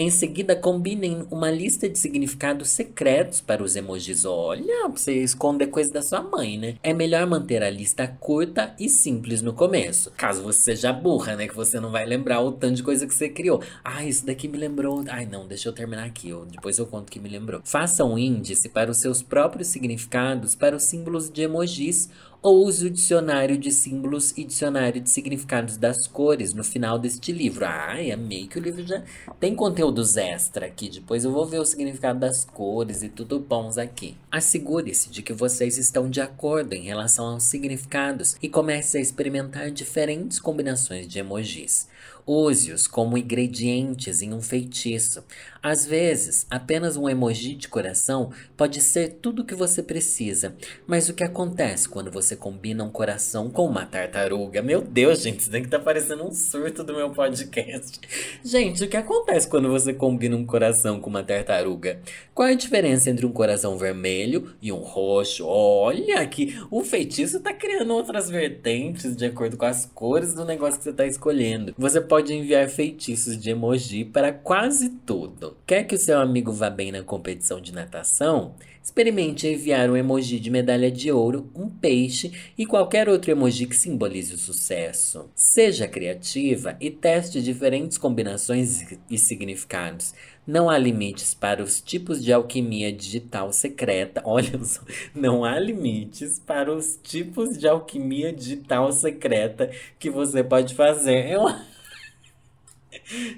Em 0.00 0.10
seguida, 0.10 0.54
combinem 0.54 1.26
uma 1.28 1.50
lista 1.50 1.88
de 1.88 1.98
significados 1.98 2.68
secretos 2.68 3.40
para 3.40 3.64
os 3.64 3.74
emojis. 3.74 4.24
Olha, 4.24 4.86
você 4.86 5.24
esconder 5.24 5.66
coisa 5.66 5.92
da 5.92 6.00
sua 6.00 6.22
mãe, 6.22 6.56
né? 6.56 6.76
É 6.84 6.94
melhor 6.94 7.26
manter 7.26 7.64
a 7.64 7.68
lista 7.68 8.06
curta 8.06 8.76
e 8.78 8.88
simples 8.88 9.42
no 9.42 9.52
começo. 9.52 10.12
Caso 10.16 10.44
você 10.44 10.60
seja 10.60 10.92
burra, 10.92 11.34
né? 11.34 11.48
Que 11.48 11.56
você 11.56 11.80
não 11.80 11.90
vai 11.90 12.06
lembrar 12.06 12.40
o 12.40 12.52
tanto 12.52 12.76
de 12.76 12.84
coisa 12.84 13.08
que 13.08 13.12
você 13.12 13.28
criou. 13.28 13.60
Ah, 13.84 14.04
isso 14.04 14.24
daqui 14.24 14.46
me 14.46 14.56
lembrou. 14.56 15.04
Ai, 15.08 15.26
não, 15.26 15.48
deixa 15.48 15.68
eu 15.68 15.72
terminar 15.72 16.04
aqui. 16.04 16.28
Eu, 16.28 16.46
depois 16.46 16.78
eu 16.78 16.86
conto 16.86 17.10
que 17.10 17.18
me 17.18 17.28
lembrou. 17.28 17.60
Faça 17.64 18.04
um 18.04 18.16
índice 18.16 18.68
para 18.68 18.92
os 18.92 18.98
seus 18.98 19.20
próprios 19.20 19.66
significados 19.66 20.54
para 20.54 20.76
os 20.76 20.84
símbolos 20.84 21.28
de 21.28 21.42
emojis 21.42 22.08
use 22.42 22.86
o 22.86 22.90
dicionário 22.90 23.58
de 23.58 23.72
símbolos 23.72 24.32
e 24.36 24.44
dicionário 24.44 25.00
de 25.00 25.10
significados 25.10 25.76
das 25.76 26.06
cores 26.06 26.54
no 26.54 26.62
final 26.62 26.98
deste 26.98 27.32
livro. 27.32 27.64
Ai, 27.66 28.12
amei 28.12 28.46
que 28.46 28.58
o 28.58 28.62
livro 28.62 28.86
já 28.86 29.02
tem 29.40 29.54
conteúdos 29.54 30.16
extra 30.16 30.66
aqui. 30.66 30.88
Depois 30.88 31.24
eu 31.24 31.32
vou 31.32 31.44
ver 31.46 31.58
o 31.58 31.64
significado 31.64 32.20
das 32.20 32.44
cores 32.44 33.02
e 33.02 33.08
tudo 33.08 33.40
bons 33.40 33.76
aqui. 33.76 34.16
Assegure-se 34.30 35.10
de 35.10 35.22
que 35.22 35.32
vocês 35.32 35.78
estão 35.78 36.08
de 36.08 36.20
acordo 36.20 36.74
em 36.74 36.82
relação 36.82 37.26
aos 37.26 37.44
significados 37.44 38.36
e 38.40 38.48
comece 38.48 38.98
a 38.98 39.00
experimentar 39.00 39.70
diferentes 39.70 40.38
combinações 40.38 41.08
de 41.08 41.18
emojis. 41.18 41.88
Use-os 42.30 42.86
como 42.86 43.16
ingredientes 43.16 44.20
em 44.20 44.34
um 44.34 44.42
feitiço. 44.42 45.24
Às 45.62 45.86
vezes, 45.86 46.46
apenas 46.50 46.94
um 46.94 47.08
emoji 47.08 47.54
de 47.54 47.68
coração 47.68 48.30
pode 48.54 48.82
ser 48.82 49.18
tudo 49.22 49.40
o 49.40 49.44
que 49.46 49.54
você 49.54 49.82
precisa. 49.82 50.54
Mas 50.86 51.08
o 51.08 51.14
que 51.14 51.24
acontece 51.24 51.88
quando 51.88 52.10
você 52.10 52.36
combina 52.36 52.84
um 52.84 52.90
coração 52.90 53.48
com 53.48 53.64
uma 53.64 53.86
tartaruga? 53.86 54.60
Meu 54.60 54.82
Deus, 54.82 55.22
gente, 55.22 55.40
isso 55.40 55.50
daqui 55.50 55.68
tá 55.68 55.78
parecendo 55.78 56.22
um 56.22 56.30
surto 56.30 56.84
do 56.84 56.94
meu 56.94 57.08
podcast. 57.10 57.98
Gente, 58.44 58.84
o 58.84 58.88
que 58.88 58.96
acontece 58.98 59.48
quando 59.48 59.70
você 59.70 59.94
combina 59.94 60.36
um 60.36 60.44
coração 60.44 61.00
com 61.00 61.08
uma 61.08 61.24
tartaruga? 61.24 61.98
Qual 62.34 62.46
é 62.46 62.52
a 62.52 62.56
diferença 62.56 63.08
entre 63.08 63.24
um 63.24 63.32
coração 63.32 63.78
vermelho 63.78 64.54
e 64.60 64.70
um 64.70 64.80
roxo? 64.80 65.46
Olha 65.46 66.26
que 66.26 66.60
o 66.70 66.84
feitiço 66.84 67.40
tá 67.40 67.54
criando 67.54 67.94
outras 67.94 68.28
vertentes 68.28 69.16
de 69.16 69.24
acordo 69.24 69.56
com 69.56 69.64
as 69.64 69.86
cores 69.86 70.34
do 70.34 70.44
negócio 70.44 70.78
que 70.78 70.84
você 70.84 70.92
tá 70.92 71.06
escolhendo. 71.06 71.74
Você 71.78 72.00
pode 72.00 72.17
pode 72.18 72.34
enviar 72.34 72.68
feitiços 72.68 73.38
de 73.38 73.50
emoji 73.50 74.04
para 74.04 74.32
quase 74.32 74.88
tudo. 74.88 75.56
Quer 75.64 75.84
que 75.84 75.94
o 75.94 75.98
seu 75.98 76.18
amigo 76.18 76.50
vá 76.50 76.68
bem 76.68 76.90
na 76.90 77.00
competição 77.00 77.60
de 77.60 77.72
natação? 77.72 78.56
Experimente 78.82 79.46
enviar 79.46 79.88
um 79.88 79.96
emoji 79.96 80.40
de 80.40 80.50
medalha 80.50 80.90
de 80.90 81.12
ouro, 81.12 81.48
um 81.54 81.68
peixe 81.68 82.32
e 82.56 82.66
qualquer 82.66 83.08
outro 83.08 83.30
emoji 83.30 83.66
que 83.66 83.76
simbolize 83.76 84.34
o 84.34 84.38
sucesso. 84.38 85.30
Seja 85.32 85.86
criativa 85.86 86.76
e 86.80 86.90
teste 86.90 87.40
diferentes 87.40 87.96
combinações 87.96 88.84
e 89.08 89.16
significados. 89.16 90.12
Não 90.44 90.70
há 90.70 90.78
limites 90.78 91.34
para 91.34 91.62
os 91.62 91.80
tipos 91.80 92.24
de 92.24 92.32
alquimia 92.32 92.90
digital 92.90 93.52
secreta. 93.52 94.22
Olha 94.26 94.58
só, 94.64 94.80
não 95.14 95.44
há 95.44 95.60
limites 95.60 96.38
para 96.38 96.74
os 96.74 96.98
tipos 97.00 97.58
de 97.58 97.68
alquimia 97.68 98.32
digital 98.32 98.90
secreta 98.90 99.70
que 99.98 100.08
você 100.08 100.42
pode 100.42 100.74
fazer. 100.74 101.30
Eu 101.30 101.46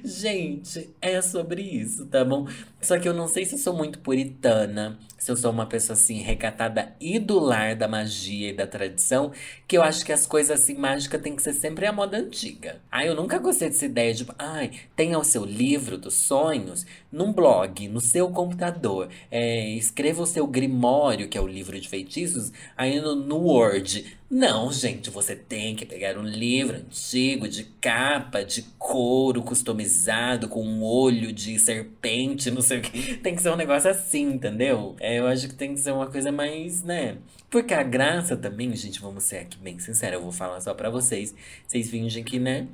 Gente, 0.04 0.90
é 1.00 1.22
sobre 1.22 1.62
isso, 1.62 2.06
tá 2.06 2.24
bom? 2.24 2.46
Só 2.80 2.98
que 2.98 3.08
eu 3.08 3.14
não 3.14 3.28
sei 3.28 3.44
se 3.44 3.54
eu 3.54 3.58
sou 3.58 3.76
muito 3.76 3.98
puritana, 4.00 4.98
se 5.16 5.30
eu 5.30 5.36
sou 5.36 5.50
uma 5.50 5.66
pessoa 5.66 5.96
assim 5.96 6.18
recatada 6.18 6.94
e 6.98 7.18
do 7.18 7.38
lar 7.38 7.76
da 7.76 7.86
magia 7.86 8.50
e 8.50 8.56
da 8.56 8.66
tradição, 8.66 9.32
que 9.68 9.76
eu 9.76 9.82
acho 9.82 10.04
que 10.04 10.12
as 10.12 10.26
coisas 10.26 10.60
assim 10.60 10.74
mágicas 10.74 11.20
tem 11.20 11.36
que 11.36 11.42
ser 11.42 11.52
sempre 11.52 11.86
a 11.86 11.92
moda 11.92 12.16
antiga. 12.16 12.80
Ai, 12.90 13.08
eu 13.08 13.14
nunca 13.14 13.38
gostei 13.38 13.68
dessa 13.68 13.84
ideia 13.84 14.14
de, 14.14 14.26
ai, 14.38 14.70
tenha 14.96 15.18
o 15.18 15.24
seu 15.24 15.44
livro 15.44 15.98
dos 15.98 16.14
sonhos 16.14 16.86
num 17.12 17.32
blog, 17.32 17.86
no 17.88 18.00
seu 18.00 18.30
computador. 18.30 19.08
É, 19.30 19.68
escreva 19.70 20.22
o 20.22 20.26
seu 20.26 20.46
grimório, 20.46 21.28
que 21.28 21.36
é 21.36 21.40
o 21.40 21.46
livro 21.46 21.78
de 21.78 21.88
feitiços, 21.88 22.50
aí 22.76 23.00
no, 23.00 23.14
no 23.14 23.36
Word. 23.36 24.18
Não, 24.30 24.72
gente, 24.72 25.10
você 25.10 25.34
tem 25.34 25.74
que 25.74 25.84
pegar 25.84 26.16
um 26.16 26.22
livro 26.22 26.76
antigo, 26.76 27.48
de 27.48 27.64
capa, 27.64 28.44
de 28.44 28.62
couro 28.78 29.42
customizado, 29.60 30.48
com 30.48 30.62
um 30.62 30.82
olho 30.82 31.32
de 31.32 31.58
serpente, 31.58 32.50
não 32.50 32.62
sei 32.62 32.78
o 32.78 32.82
que. 32.82 33.16
Tem 33.18 33.34
que 33.34 33.42
ser 33.42 33.50
um 33.50 33.56
negócio 33.56 33.90
assim, 33.90 34.32
entendeu? 34.32 34.96
É, 34.98 35.18
eu 35.18 35.26
acho 35.26 35.48
que 35.48 35.54
tem 35.54 35.74
que 35.74 35.80
ser 35.80 35.92
uma 35.92 36.06
coisa 36.06 36.32
mais, 36.32 36.82
né? 36.82 37.18
Porque 37.50 37.74
a 37.74 37.82
graça 37.82 38.36
também, 38.36 38.74
gente, 38.74 39.00
vamos 39.00 39.24
ser 39.24 39.38
aqui 39.38 39.58
bem 39.58 39.78
sinceros, 39.78 40.14
eu 40.14 40.22
vou 40.22 40.32
falar 40.32 40.60
só 40.60 40.72
pra 40.74 40.88
vocês. 40.88 41.34
Vocês 41.66 41.90
fingem 41.90 42.24
que, 42.24 42.38
né? 42.38 42.66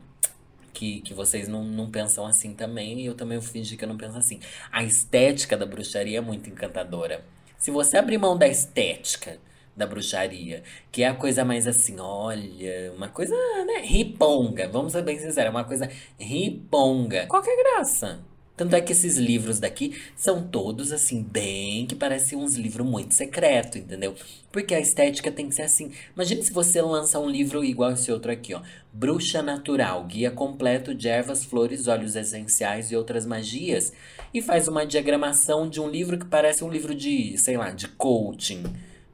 Que, 0.73 1.01
que 1.01 1.15
vocês 1.15 1.49
não, 1.49 1.65
não 1.65 1.91
pensam 1.91 2.27
assim 2.27 2.55
também, 2.55 3.01
e 3.01 3.07
eu 3.07 3.15
também 3.15 3.41
fingi 3.41 3.77
que 3.77 3.85
eu 3.85 3.89
não 3.89 3.97
penso 3.97 4.17
assim. 4.17 4.39
A 4.71 4.85
estética 4.85 5.57
da 5.57 5.67
bruxaria 5.67 6.19
é 6.19 6.21
muito 6.21 6.49
encantadora. 6.49 7.25
Se 7.59 7.71
você 7.71 7.97
abrir 7.97 8.19
mão 8.19 8.37
da 8.37 8.47
estética 8.47 9.39
da 9.77 9.87
bruxaria, 9.87 10.63
que 10.91 11.03
é 11.03 11.09
a 11.09 11.15
coisa 11.15 11.45
mais 11.45 11.67
assim, 11.67 12.01
olha, 12.01 12.93
uma 12.97 13.09
coisa, 13.09 13.35
né, 13.67 13.81
riponga, 13.83 14.69
vamos 14.69 14.93
ser 14.93 15.03
bem 15.03 15.19
sinceros, 15.19 15.51
uma 15.51 15.65
coisa 15.65 15.89
riponga. 16.19 17.27
Qual 17.27 17.43
que 17.43 17.51
é 17.51 17.53
a 17.53 17.63
graça? 17.63 18.25
Tanto 18.57 18.75
é 18.75 18.81
que 18.81 18.93
esses 18.93 19.19
livros 19.19 19.59
daqui 19.59 19.95
são 20.17 20.43
todos 20.43 20.91
assim, 20.91 21.23
bem 21.23 21.85
que 21.85 21.95
parecem 21.95 22.39
uns 22.39 22.55
livros 22.55 22.87
muito 22.87 23.15
secretos, 23.15 23.77
entendeu? 23.77 24.15
Porque 24.51 24.75
a 24.75 24.81
estética 24.81 25.31
tem 25.31 25.47
que 25.47 25.55
ser 25.55 25.63
assim. 25.63 25.93
Imagine 26.15 26.43
se 26.43 26.55
você 26.55 26.81
lança 26.81 27.21
um 27.21 27.29
livro 27.29 27.63
igual 27.63 27.93
esse 27.93 28.11
outro 28.11 28.33
aqui, 28.33 28.55
ó. 28.55 28.63
Bruxa 28.91 29.43
Natural, 29.43 30.03
guia 30.05 30.31
completo 30.31 30.95
de 30.95 31.07
ervas, 31.07 31.45
flores, 31.45 31.87
óleos 31.87 32.17
essenciais 32.17 32.91
e 32.91 32.97
outras 32.97 33.27
magias. 33.27 33.93
E 34.33 34.41
faz 34.41 34.67
uma 34.69 34.87
diagramação 34.87 35.69
de 35.69 35.79
um 35.79 35.91
livro 35.91 36.19
que 36.19 36.25
parece 36.25 36.65
um 36.65 36.71
livro 36.71 36.95
de, 36.95 37.37
sei 37.37 37.59
lá, 37.59 37.71
de 37.71 37.89
coaching 37.89 38.63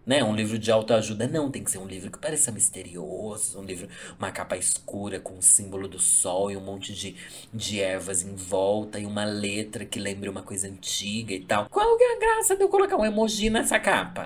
né? 0.06 0.22
Um 0.22 0.34
livro 0.34 0.58
de 0.58 0.70
autoajuda. 0.70 1.26
Não, 1.26 1.50
tem 1.50 1.62
que 1.62 1.70
ser 1.70 1.78
um 1.78 1.86
livro 1.86 2.10
que 2.10 2.18
pareça 2.18 2.50
misterioso. 2.50 3.58
Um 3.58 3.64
livro, 3.64 3.88
uma 4.18 4.30
capa 4.30 4.56
escura 4.56 5.20
com 5.20 5.38
o 5.38 5.42
símbolo 5.42 5.88
do 5.88 5.98
sol 5.98 6.50
e 6.50 6.56
um 6.56 6.60
monte 6.60 6.92
de, 6.92 7.16
de 7.52 7.80
ervas 7.80 8.22
em 8.22 8.34
volta 8.34 8.98
e 8.98 9.06
uma 9.06 9.24
letra 9.24 9.84
que 9.84 9.98
lembre 9.98 10.28
uma 10.28 10.42
coisa 10.42 10.68
antiga 10.68 11.32
e 11.34 11.40
tal. 11.40 11.68
Qual 11.68 11.96
é 12.00 12.16
a 12.16 12.18
graça 12.18 12.56
de 12.56 12.62
eu 12.62 12.68
colocar 12.68 12.96
um 12.96 13.04
emoji 13.04 13.48
nessa 13.48 13.78
capa? 13.78 14.24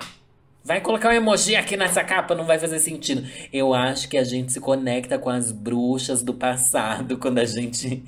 Vai 0.63 0.81
colocar 0.81 1.09
um 1.09 1.13
emoji 1.13 1.55
aqui 1.55 1.77
nessa 1.77 2.03
capa, 2.03 2.35
não 2.35 2.43
vai 2.43 2.59
fazer 2.59 2.79
sentido. 2.79 3.25
Eu 3.53 3.73
acho 3.73 4.09
que 4.09 4.17
a 4.17 4.23
gente 4.23 4.51
se 4.51 4.59
conecta 4.59 5.17
com 5.17 5.29
as 5.29 5.49
bruxas 5.49 6.21
do 6.21 6.33
passado 6.33 7.17
quando 7.19 7.37
a 7.37 7.45
gente. 7.45 8.03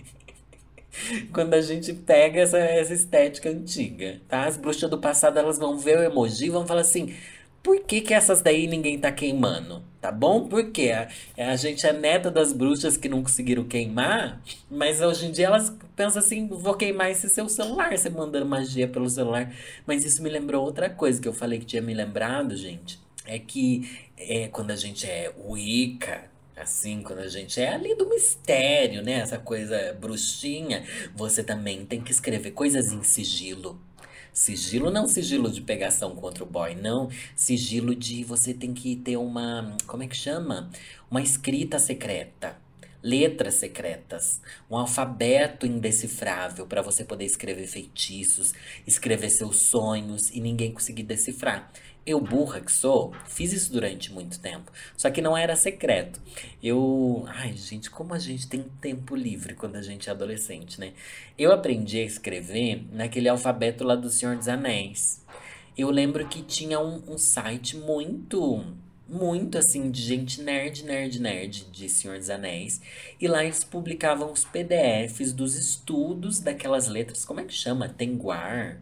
quando 1.31 1.53
a 1.53 1.61
gente 1.61 1.93
pega 1.93 2.41
essa, 2.41 2.57
essa 2.57 2.93
estética 2.93 3.49
antiga, 3.49 4.19
tá? 4.27 4.43
As 4.43 4.57
bruxas 4.57 4.89
do 4.89 4.97
passado, 4.97 5.39
elas 5.39 5.57
vão 5.57 5.77
ver 5.77 5.99
o 5.99 6.03
emoji 6.03 6.47
e 6.47 6.49
vão 6.49 6.67
falar 6.67 6.81
assim: 6.81 7.15
por 7.61 7.81
que, 7.81 8.01
que 8.01 8.13
essas 8.13 8.41
daí 8.41 8.67
ninguém 8.67 8.97
tá 8.97 9.11
queimando? 9.11 9.83
Tá 10.01 10.11
bom? 10.11 10.47
Porque 10.47 10.91
a, 10.91 11.09
a 11.37 11.55
gente 11.57 11.85
é 11.85 11.91
neta 11.91 12.31
das 12.31 12.53
bruxas 12.53 12.95
que 12.95 13.09
não 13.09 13.21
conseguiram 13.21 13.65
queimar, 13.65 14.41
mas 14.71 15.01
hoje 15.01 15.25
em 15.25 15.31
dia 15.31 15.47
elas 15.47 15.75
pensam 15.95 16.21
assim: 16.21 16.47
vou 16.47 16.73
queimar 16.73 17.11
esse 17.11 17.27
seu 17.29 17.49
celular, 17.49 17.97
você 17.97 18.09
mandando 18.09 18.45
magia 18.45 18.87
pelo 18.87 19.09
celular. 19.09 19.53
Mas 19.85 20.05
isso 20.05 20.23
me 20.23 20.29
lembrou 20.29 20.63
outra 20.63 20.89
coisa 20.89 21.21
que 21.21 21.27
eu 21.27 21.33
falei 21.33 21.59
que 21.59 21.65
tinha 21.65 21.81
me 21.81 21.93
lembrado, 21.93 22.55
gente. 22.55 22.99
É 23.25 23.37
que 23.37 24.07
é, 24.17 24.47
quando 24.47 24.71
a 24.71 24.75
gente 24.75 25.05
é 25.05 25.31
Wicca, 25.37 26.29
Assim, 26.59 27.01
quando 27.01 27.19
a 27.19 27.27
gente 27.29 27.61
é 27.61 27.73
ali 27.73 27.95
do 27.95 28.09
mistério, 28.09 29.01
né? 29.01 29.13
Essa 29.13 29.37
coisa 29.37 29.93
bruxinha, 29.93 30.83
você 31.15 31.41
também 31.41 31.85
tem 31.85 32.01
que 32.01 32.11
escrever 32.11 32.51
coisas 32.51 32.91
em 32.91 33.01
sigilo. 33.01 33.79
Sigilo 34.33 34.89
não 34.91 35.07
sigilo 35.07 35.51
de 35.51 35.61
pegação 35.61 36.15
contra 36.15 36.43
o 36.43 36.47
boy, 36.47 36.75
não. 36.75 37.09
Sigilo 37.35 37.95
de 37.95 38.23
você 38.23 38.53
tem 38.53 38.73
que 38.73 38.95
ter 38.95 39.17
uma. 39.17 39.75
Como 39.85 40.03
é 40.03 40.07
que 40.07 40.15
chama? 40.15 40.69
Uma 41.09 41.21
escrita 41.21 41.79
secreta 41.79 42.57
letras 43.01 43.55
secretas, 43.55 44.41
um 44.69 44.77
alfabeto 44.77 45.65
indecifrável 45.65 46.65
para 46.65 46.81
você 46.81 47.03
poder 47.03 47.25
escrever 47.25 47.67
feitiços, 47.67 48.53
escrever 48.85 49.29
seus 49.29 49.57
sonhos 49.57 50.29
e 50.31 50.41
ninguém 50.41 50.71
conseguir 50.71 51.03
decifrar. 51.03 51.71
Eu, 52.05 52.19
burra 52.19 52.59
que 52.61 52.71
sou, 52.71 53.13
fiz 53.27 53.53
isso 53.53 53.71
durante 53.71 54.11
muito 54.11 54.39
tempo. 54.39 54.71
Só 54.97 55.11
que 55.11 55.21
não 55.21 55.37
era 55.37 55.55
secreto. 55.55 56.19
Eu. 56.61 57.23
Ai, 57.27 57.53
gente, 57.53 57.89
como 57.89 58.13
a 58.13 58.19
gente 58.19 58.47
tem 58.47 58.63
tempo 58.81 59.15
livre 59.15 59.53
quando 59.53 59.75
a 59.75 59.81
gente 59.81 60.09
é 60.09 60.11
adolescente, 60.11 60.79
né? 60.79 60.93
Eu 61.37 61.51
aprendi 61.51 61.99
a 61.99 62.03
escrever 62.03 62.83
naquele 62.91 63.29
alfabeto 63.29 63.83
lá 63.83 63.95
do 63.95 64.09
Senhor 64.09 64.35
dos 64.35 64.47
Anéis. 64.47 65.23
Eu 65.77 65.89
lembro 65.91 66.27
que 66.27 66.41
tinha 66.41 66.79
um, 66.79 67.01
um 67.07 67.17
site 67.17 67.77
muito 67.77 68.65
muito 69.09 69.57
assim 69.57 69.89
de 69.89 70.01
gente 70.01 70.41
nerd, 70.41 70.83
nerd, 70.83 71.19
nerd 71.19 71.65
de 71.71 71.89
Senhor 71.89 72.17
dos 72.17 72.29
Anéis. 72.29 72.79
E 73.19 73.27
lá 73.27 73.43
eles 73.43 73.63
publicavam 73.63 74.31
os 74.31 74.45
PDFs 74.45 75.33
dos 75.33 75.55
estudos 75.55 76.39
daquelas 76.39 76.87
letras, 76.87 77.25
como 77.25 77.39
é 77.39 77.43
que 77.43 77.53
chama? 77.53 77.89
Tenguar. 77.89 78.77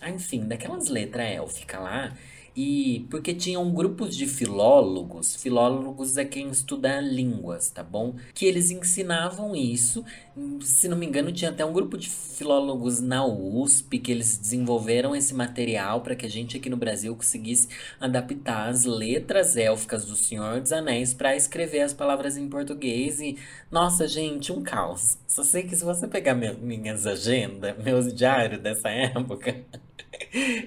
Ah, 0.00 0.10
enfim, 0.10 0.46
daquelas 0.46 0.88
letras 0.88 1.26
élficas 1.26 1.80
lá. 1.80 2.12
E 2.54 3.06
porque 3.10 3.32
tinham 3.32 3.70
grupos 3.72 4.14
de 4.14 4.26
filólogos, 4.26 5.34
filólogos 5.36 6.18
é 6.18 6.24
quem 6.24 6.50
estuda 6.50 7.00
línguas, 7.00 7.70
tá 7.70 7.82
bom? 7.82 8.14
Que 8.34 8.44
eles 8.44 8.70
ensinavam 8.70 9.56
isso. 9.56 10.04
Se 10.60 10.86
não 10.86 10.96
me 10.96 11.06
engano, 11.06 11.32
tinha 11.32 11.50
até 11.50 11.64
um 11.64 11.72
grupo 11.72 11.96
de 11.96 12.10
filólogos 12.10 13.00
na 13.00 13.24
USP 13.24 13.98
que 13.98 14.12
eles 14.12 14.36
desenvolveram 14.36 15.16
esse 15.16 15.32
material 15.32 16.02
para 16.02 16.14
que 16.14 16.26
a 16.26 16.28
gente 16.28 16.56
aqui 16.58 16.68
no 16.68 16.76
Brasil 16.76 17.16
conseguisse 17.16 17.68
adaptar 17.98 18.68
as 18.68 18.84
letras 18.84 19.56
élficas 19.56 20.04
do 20.04 20.16
Senhor 20.16 20.60
dos 20.60 20.72
Anéis 20.72 21.14
para 21.14 21.34
escrever 21.34 21.80
as 21.80 21.94
palavras 21.94 22.36
em 22.36 22.48
português. 22.48 23.18
E, 23.18 23.38
nossa, 23.70 24.06
gente, 24.06 24.52
um 24.52 24.62
caos. 24.62 25.16
Só 25.26 25.42
sei 25.42 25.62
que 25.62 25.74
se 25.74 25.84
você 25.84 26.06
pegar 26.06 26.34
minhas 26.34 27.06
agendas, 27.06 27.82
meus 27.82 28.12
diários 28.12 28.60
dessa 28.60 28.90
época. 28.90 29.64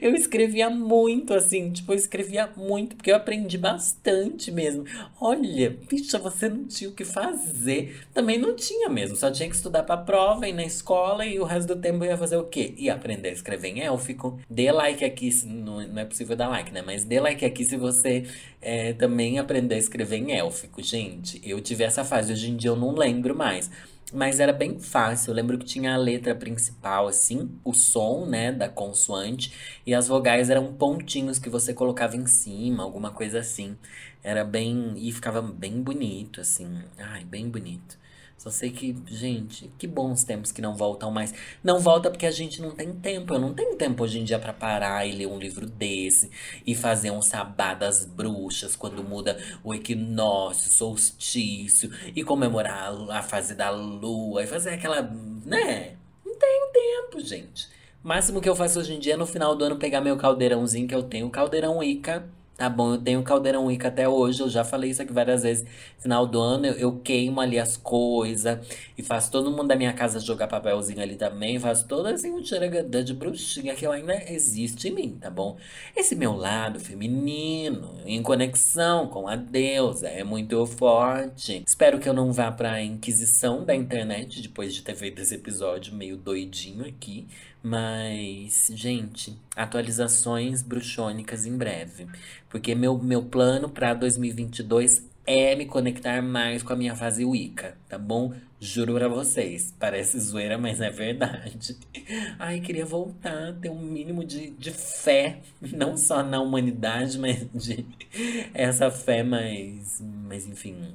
Eu 0.02 0.14
escrevia 0.14 0.70
muito, 0.70 1.34
assim, 1.34 1.72
tipo, 1.72 1.92
eu 1.92 1.96
escrevia 1.96 2.50
muito, 2.56 2.96
porque 2.96 3.12
eu 3.12 3.16
aprendi 3.16 3.58
bastante 3.58 4.52
mesmo. 4.52 4.86
Olha, 5.20 5.76
bicha, 5.90 6.20
você 6.20 6.50
não 6.50 6.66
tinha 6.66 6.90
o 6.90 6.94
que 6.94 7.04
fazer. 7.04 8.06
Também 8.14 8.38
não 8.38 8.56
tinha 8.56 8.90
mesmo, 8.90 9.16
só 9.16 9.32
tinha 9.32 9.50
que 9.50 9.56
estudar 9.56 9.84
pra 9.84 9.98
prova, 9.98 10.48
ir 10.48 10.54
na 10.54 10.64
escola 10.64 11.26
e 11.26 11.40
o 11.40 11.44
resto 11.44 11.74
do 11.74 11.82
tempo 11.82 12.04
eu 12.04 12.12
ia 12.12 12.18
fazer 12.18 12.38
o 12.38 12.44
quê? 12.44 12.74
Ia 12.78 12.94
aprender 12.94 13.30
a 13.30 13.34
escrever 13.34 13.70
em 13.70 13.82
élfico. 13.82 14.40
Dê 14.50 14.72
like 14.72 15.04
aqui, 15.04 15.30
não, 15.46 15.86
não 15.88 16.02
é 16.02 16.06
possível 16.06 16.36
dar 16.36 16.48
like, 16.48 16.72
né? 16.72 16.84
Mas 16.86 17.04
dê 17.04 17.20
like 17.20 17.44
aqui 17.44 17.66
se 17.66 17.78
você 17.78 18.26
é, 18.62 18.94
também 18.94 19.40
aprender 19.40 19.76
a 19.76 19.80
escrever 19.80 20.18
em 20.18 20.34
élfico. 20.34 20.82
Gente, 20.82 21.42
eu 21.44 21.60
tive 21.60 21.84
essa 21.84 22.04
fase, 22.04 22.34
hoje 22.34 22.52
em 22.52 22.56
dia 22.56 22.70
eu 22.70 22.76
não 22.76 22.94
lembro 22.94 23.36
mais. 23.36 23.70
Mas 24.16 24.40
era 24.40 24.54
bem 24.54 24.80
fácil. 24.80 25.32
Eu 25.32 25.36
lembro 25.36 25.58
que 25.58 25.66
tinha 25.66 25.94
a 25.94 25.98
letra 25.98 26.34
principal, 26.36 27.08
assim, 27.08 27.52
o 27.64 27.74
som, 27.74 28.26
né, 28.26 28.52
da 28.52 28.70
consoante, 28.70 29.54
e 29.86 29.94
as 29.94 30.08
vogais 30.08 30.50
eram 30.50 30.74
pontinhos 30.74 31.38
que 31.40 31.50
você 31.50 31.74
colocava 31.74 32.16
em 32.16 32.26
cima, 32.28 32.84
alguma 32.84 33.12
coisa 33.12 33.40
assim. 33.40 33.78
Era 34.24 34.44
bem. 34.44 34.94
E 34.98 35.12
ficava 35.12 35.42
bem 35.42 35.82
bonito, 35.82 36.42
assim. 36.42 36.84
Ai, 36.98 37.24
bem 37.26 37.50
bonito. 37.50 37.98
Só 38.38 38.52
sei 38.52 38.70
que, 38.70 38.96
gente, 39.08 39.72
que 39.78 39.88
bons 39.88 40.24
tempos 40.24 40.52
que 40.52 40.62
não 40.62 40.76
voltam 40.76 41.10
mais. 41.10 41.34
Não 41.64 41.80
volta 41.80 42.12
porque 42.12 42.26
a 42.26 42.32
gente 42.32 42.62
não 42.62 42.72
tem 42.72 42.94
tempo. 42.94 43.34
Eu 43.34 43.40
não 43.40 43.54
tenho 43.54 43.76
tempo 43.76 44.04
hoje 44.04 44.20
em 44.20 44.24
dia 44.24 44.38
para 44.38 44.54
parar 44.54 45.06
e 45.08 45.14
ler 45.14 45.28
um 45.28 45.40
livro 45.40 45.66
desse 45.66 46.30
e 46.66 46.76
fazer 46.76 47.12
um 47.12 47.22
sabá 47.22 47.74
das 47.74 48.06
bruxas 48.06 48.76
quando 48.76 49.04
muda 49.04 49.38
o 49.64 49.74
equinócio, 49.74 50.72
solstício 50.72 51.90
e 52.16 52.24
comemorar 52.24 52.94
a 53.10 53.24
fase 53.24 53.56
da 53.56 53.70
lua 53.72 54.44
e 54.44 54.48
fazer 54.48 54.72
aquela, 54.72 55.02
né? 55.02 55.96
Não 56.24 56.38
tenho 56.38 56.72
tempo, 56.72 57.22
gente. 57.22 57.68
O 58.04 58.08
máximo 58.08 58.40
que 58.40 58.48
eu 58.48 58.56
faço 58.56 58.80
hoje 58.80 58.94
em 58.94 59.00
dia 59.00 59.16
é 59.16 59.18
no 59.18 59.26
final 59.26 59.56
do 59.56 59.64
ano 59.64 59.78
pegar 59.78 60.02
meu 60.02 60.18
caldeirãozinho 60.18 60.88
que 60.88 60.94
eu 60.94 61.02
tenho, 61.02 61.26
o 61.26 61.32
caldeirão 61.32 61.82
Ica 61.82 62.30
Tá 62.58 62.70
bom, 62.70 62.94
eu 62.94 62.98
tenho 62.98 63.22
caldeirão 63.22 63.66
Wicca 63.66 63.90
até 63.90 64.08
hoje, 64.08 64.40
eu 64.40 64.50
já 64.50 64.64
falei 64.64 64.90
isso 64.90 65.02
aqui 65.02 65.12
várias 65.12 65.44
vezes. 65.44 65.66
Final 66.00 66.26
do 66.26 66.40
ano 66.40 66.66
eu, 66.66 66.74
eu 66.76 67.00
queimo 67.00 67.42
ali 67.42 67.60
as 67.60 67.76
coisas 67.76 68.58
e 68.98 69.04
faço 69.04 69.30
todo 69.30 69.52
mundo 69.52 69.68
da 69.68 69.76
minha 69.76 69.92
casa 69.92 70.22
jogar 70.22 70.48
papelzinho 70.48 71.02
ali 71.02 71.18
também. 71.18 71.60
Faço 71.60 71.86
toda 71.86 72.14
assim 72.14 72.32
um 72.32 72.42
tiragadã 72.42 73.04
de 73.04 73.14
bruxinha 73.14 73.76
que 73.76 73.86
ainda 73.86 74.32
existe 74.32 74.88
em 74.88 74.92
mim, 74.92 75.18
tá 75.20 75.30
bom? 75.30 75.58
Esse 75.98 76.16
meu 76.16 76.34
lado 76.34 76.80
feminino, 76.80 77.98
em 78.06 78.24
conexão 78.24 79.08
com 79.10 79.28
a 79.28 79.36
deusa, 79.36 80.08
é 80.08 80.24
muito 80.24 80.66
forte. 80.66 81.62
Espero 81.68 82.00
que 82.00 82.08
eu 82.08 82.14
não 82.14 82.32
vá 82.32 82.54
pra 82.54 82.82
inquisição 82.82 83.66
da 83.66 83.76
internet 83.76 84.42
depois 84.42 84.74
de 84.74 84.82
ter 84.82 84.96
feito 84.96 85.22
esse 85.22 85.36
episódio 85.36 85.94
meio 85.94 86.16
doidinho 86.16 86.86
aqui. 86.86 87.28
Mas, 87.68 88.70
gente, 88.76 89.36
atualizações 89.56 90.62
bruxônicas 90.62 91.48
em 91.48 91.58
breve. 91.58 92.06
Porque 92.48 92.76
meu, 92.76 92.96
meu 93.00 93.24
plano 93.24 93.68
para 93.68 93.96
2022 93.96 95.10
é 95.26 95.56
me 95.56 95.66
conectar 95.66 96.22
mais 96.22 96.62
com 96.62 96.74
a 96.74 96.76
minha 96.76 96.96
fase 96.96 97.26
Wicca, 97.26 97.76
tá 97.90 97.98
bom? 97.98 98.36
Juro 98.60 98.94
pra 98.94 99.08
vocês. 99.08 99.74
Parece 99.80 100.20
zoeira, 100.20 100.60
mas 100.60 100.80
é 100.80 100.92
verdade. 100.92 101.76
Ai, 102.38 102.60
queria 102.60 102.86
voltar, 102.86 103.56
ter 103.56 103.72
um 103.72 103.82
mínimo 103.82 104.24
de, 104.24 104.52
de 104.52 104.70
fé, 104.70 105.40
não 105.74 105.98
só 105.98 106.22
na 106.22 106.40
humanidade, 106.40 107.18
mas 107.18 107.50
de 107.52 107.84
essa 108.54 108.92
fé 108.92 109.24
mais, 109.24 110.00
mais, 110.02 110.46
enfim, 110.46 110.94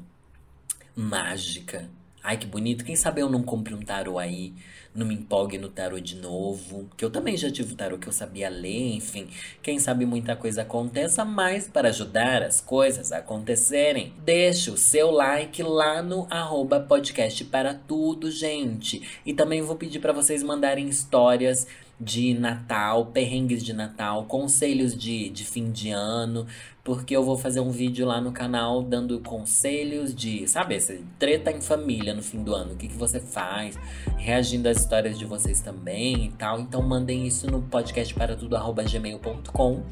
mágica. 0.94 1.90
Ai, 2.22 2.36
que 2.36 2.46
bonito. 2.46 2.84
Quem 2.84 2.96
sabe 2.96 3.20
eu 3.20 3.30
não 3.30 3.42
compre 3.42 3.74
um 3.74 3.82
tarô 3.82 4.18
aí 4.18 4.54
não 4.94 5.06
me 5.06 5.14
empolgue 5.14 5.56
no 5.56 5.68
tarô 5.68 6.00
de 6.00 6.16
novo. 6.16 6.88
Que 6.96 7.04
eu 7.04 7.10
também 7.10 7.36
já 7.36 7.50
tive 7.50 7.74
tarô 7.74 7.98
que 7.98 8.08
eu 8.08 8.12
sabia 8.12 8.48
ler, 8.48 8.94
enfim. 8.94 9.28
Quem 9.62 9.78
sabe 9.78 10.04
muita 10.04 10.34
coisa 10.34 10.62
aconteça, 10.62 11.24
mas 11.24 11.68
para 11.68 11.88
ajudar 11.88 12.42
as 12.42 12.60
coisas 12.60 13.12
a 13.12 13.18
acontecerem, 13.18 14.12
deixe 14.24 14.70
o 14.70 14.76
seu 14.76 15.10
like 15.10 15.62
lá 15.62 16.02
no 16.02 16.26
arroba 16.30 16.80
podcast 16.80 17.44
para 17.44 17.74
tudo, 17.74 18.30
gente. 18.30 19.20
E 19.24 19.32
também 19.32 19.62
vou 19.62 19.76
pedir 19.76 20.00
para 20.00 20.12
vocês 20.12 20.42
mandarem 20.42 20.88
histórias 20.88 21.66
de 22.00 22.32
Natal, 22.32 23.06
perrengues 23.06 23.62
de 23.62 23.72
Natal, 23.72 24.24
conselhos 24.24 24.96
de, 24.96 25.28
de 25.28 25.44
fim 25.44 25.70
de 25.70 25.90
ano, 25.90 26.46
porque 26.82 27.14
eu 27.14 27.22
vou 27.22 27.36
fazer 27.36 27.60
um 27.60 27.70
vídeo 27.70 28.06
lá 28.06 28.20
no 28.20 28.32
canal 28.32 28.82
dando 28.82 29.20
conselhos 29.20 30.14
de, 30.14 30.48
sabe, 30.48 30.76
esse 30.76 31.04
treta 31.18 31.50
em 31.50 31.60
família 31.60 32.14
no 32.14 32.22
fim 32.22 32.42
do 32.42 32.54
ano, 32.54 32.72
o 32.72 32.76
que, 32.76 32.88
que 32.88 32.96
você 32.96 33.20
faz, 33.20 33.78
reagindo 34.16 34.68
às 34.68 34.78
histórias 34.78 35.18
de 35.18 35.26
vocês 35.26 35.60
também 35.60 36.26
e 36.26 36.30
tal. 36.32 36.60
Então 36.60 36.80
mandem 36.82 37.26
isso 37.26 37.46
no 37.50 37.60
podcast 37.60 38.14
para 38.14 38.34
tudo 38.34 38.56
gmail.com 38.90 39.82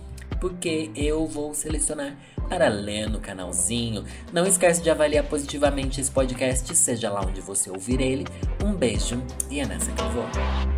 porque 0.40 0.90
eu 0.94 1.27
vou 1.27 1.55
selecionar 1.55 2.16
para 2.49 2.68
ler 2.68 3.09
no 3.09 3.21
canalzinho. 3.21 4.05
Não 4.33 4.47
esquece 4.47 4.83
de 4.83 4.90
avaliar 4.90 5.25
positivamente 5.25 6.01
esse 6.01 6.11
podcast, 6.11 6.75
seja 6.77 7.11
lá 7.11 7.21
onde 7.21 7.40
você 7.40 7.71
ouvir 7.71 8.01
ele. 8.01 8.25
Um 8.64 8.73
beijo 8.73 9.23
e 9.51 9.61
é 9.61 9.66
nessa 9.66 9.90
que 9.92 10.01
eu 10.01 10.11
vou. 10.11 10.78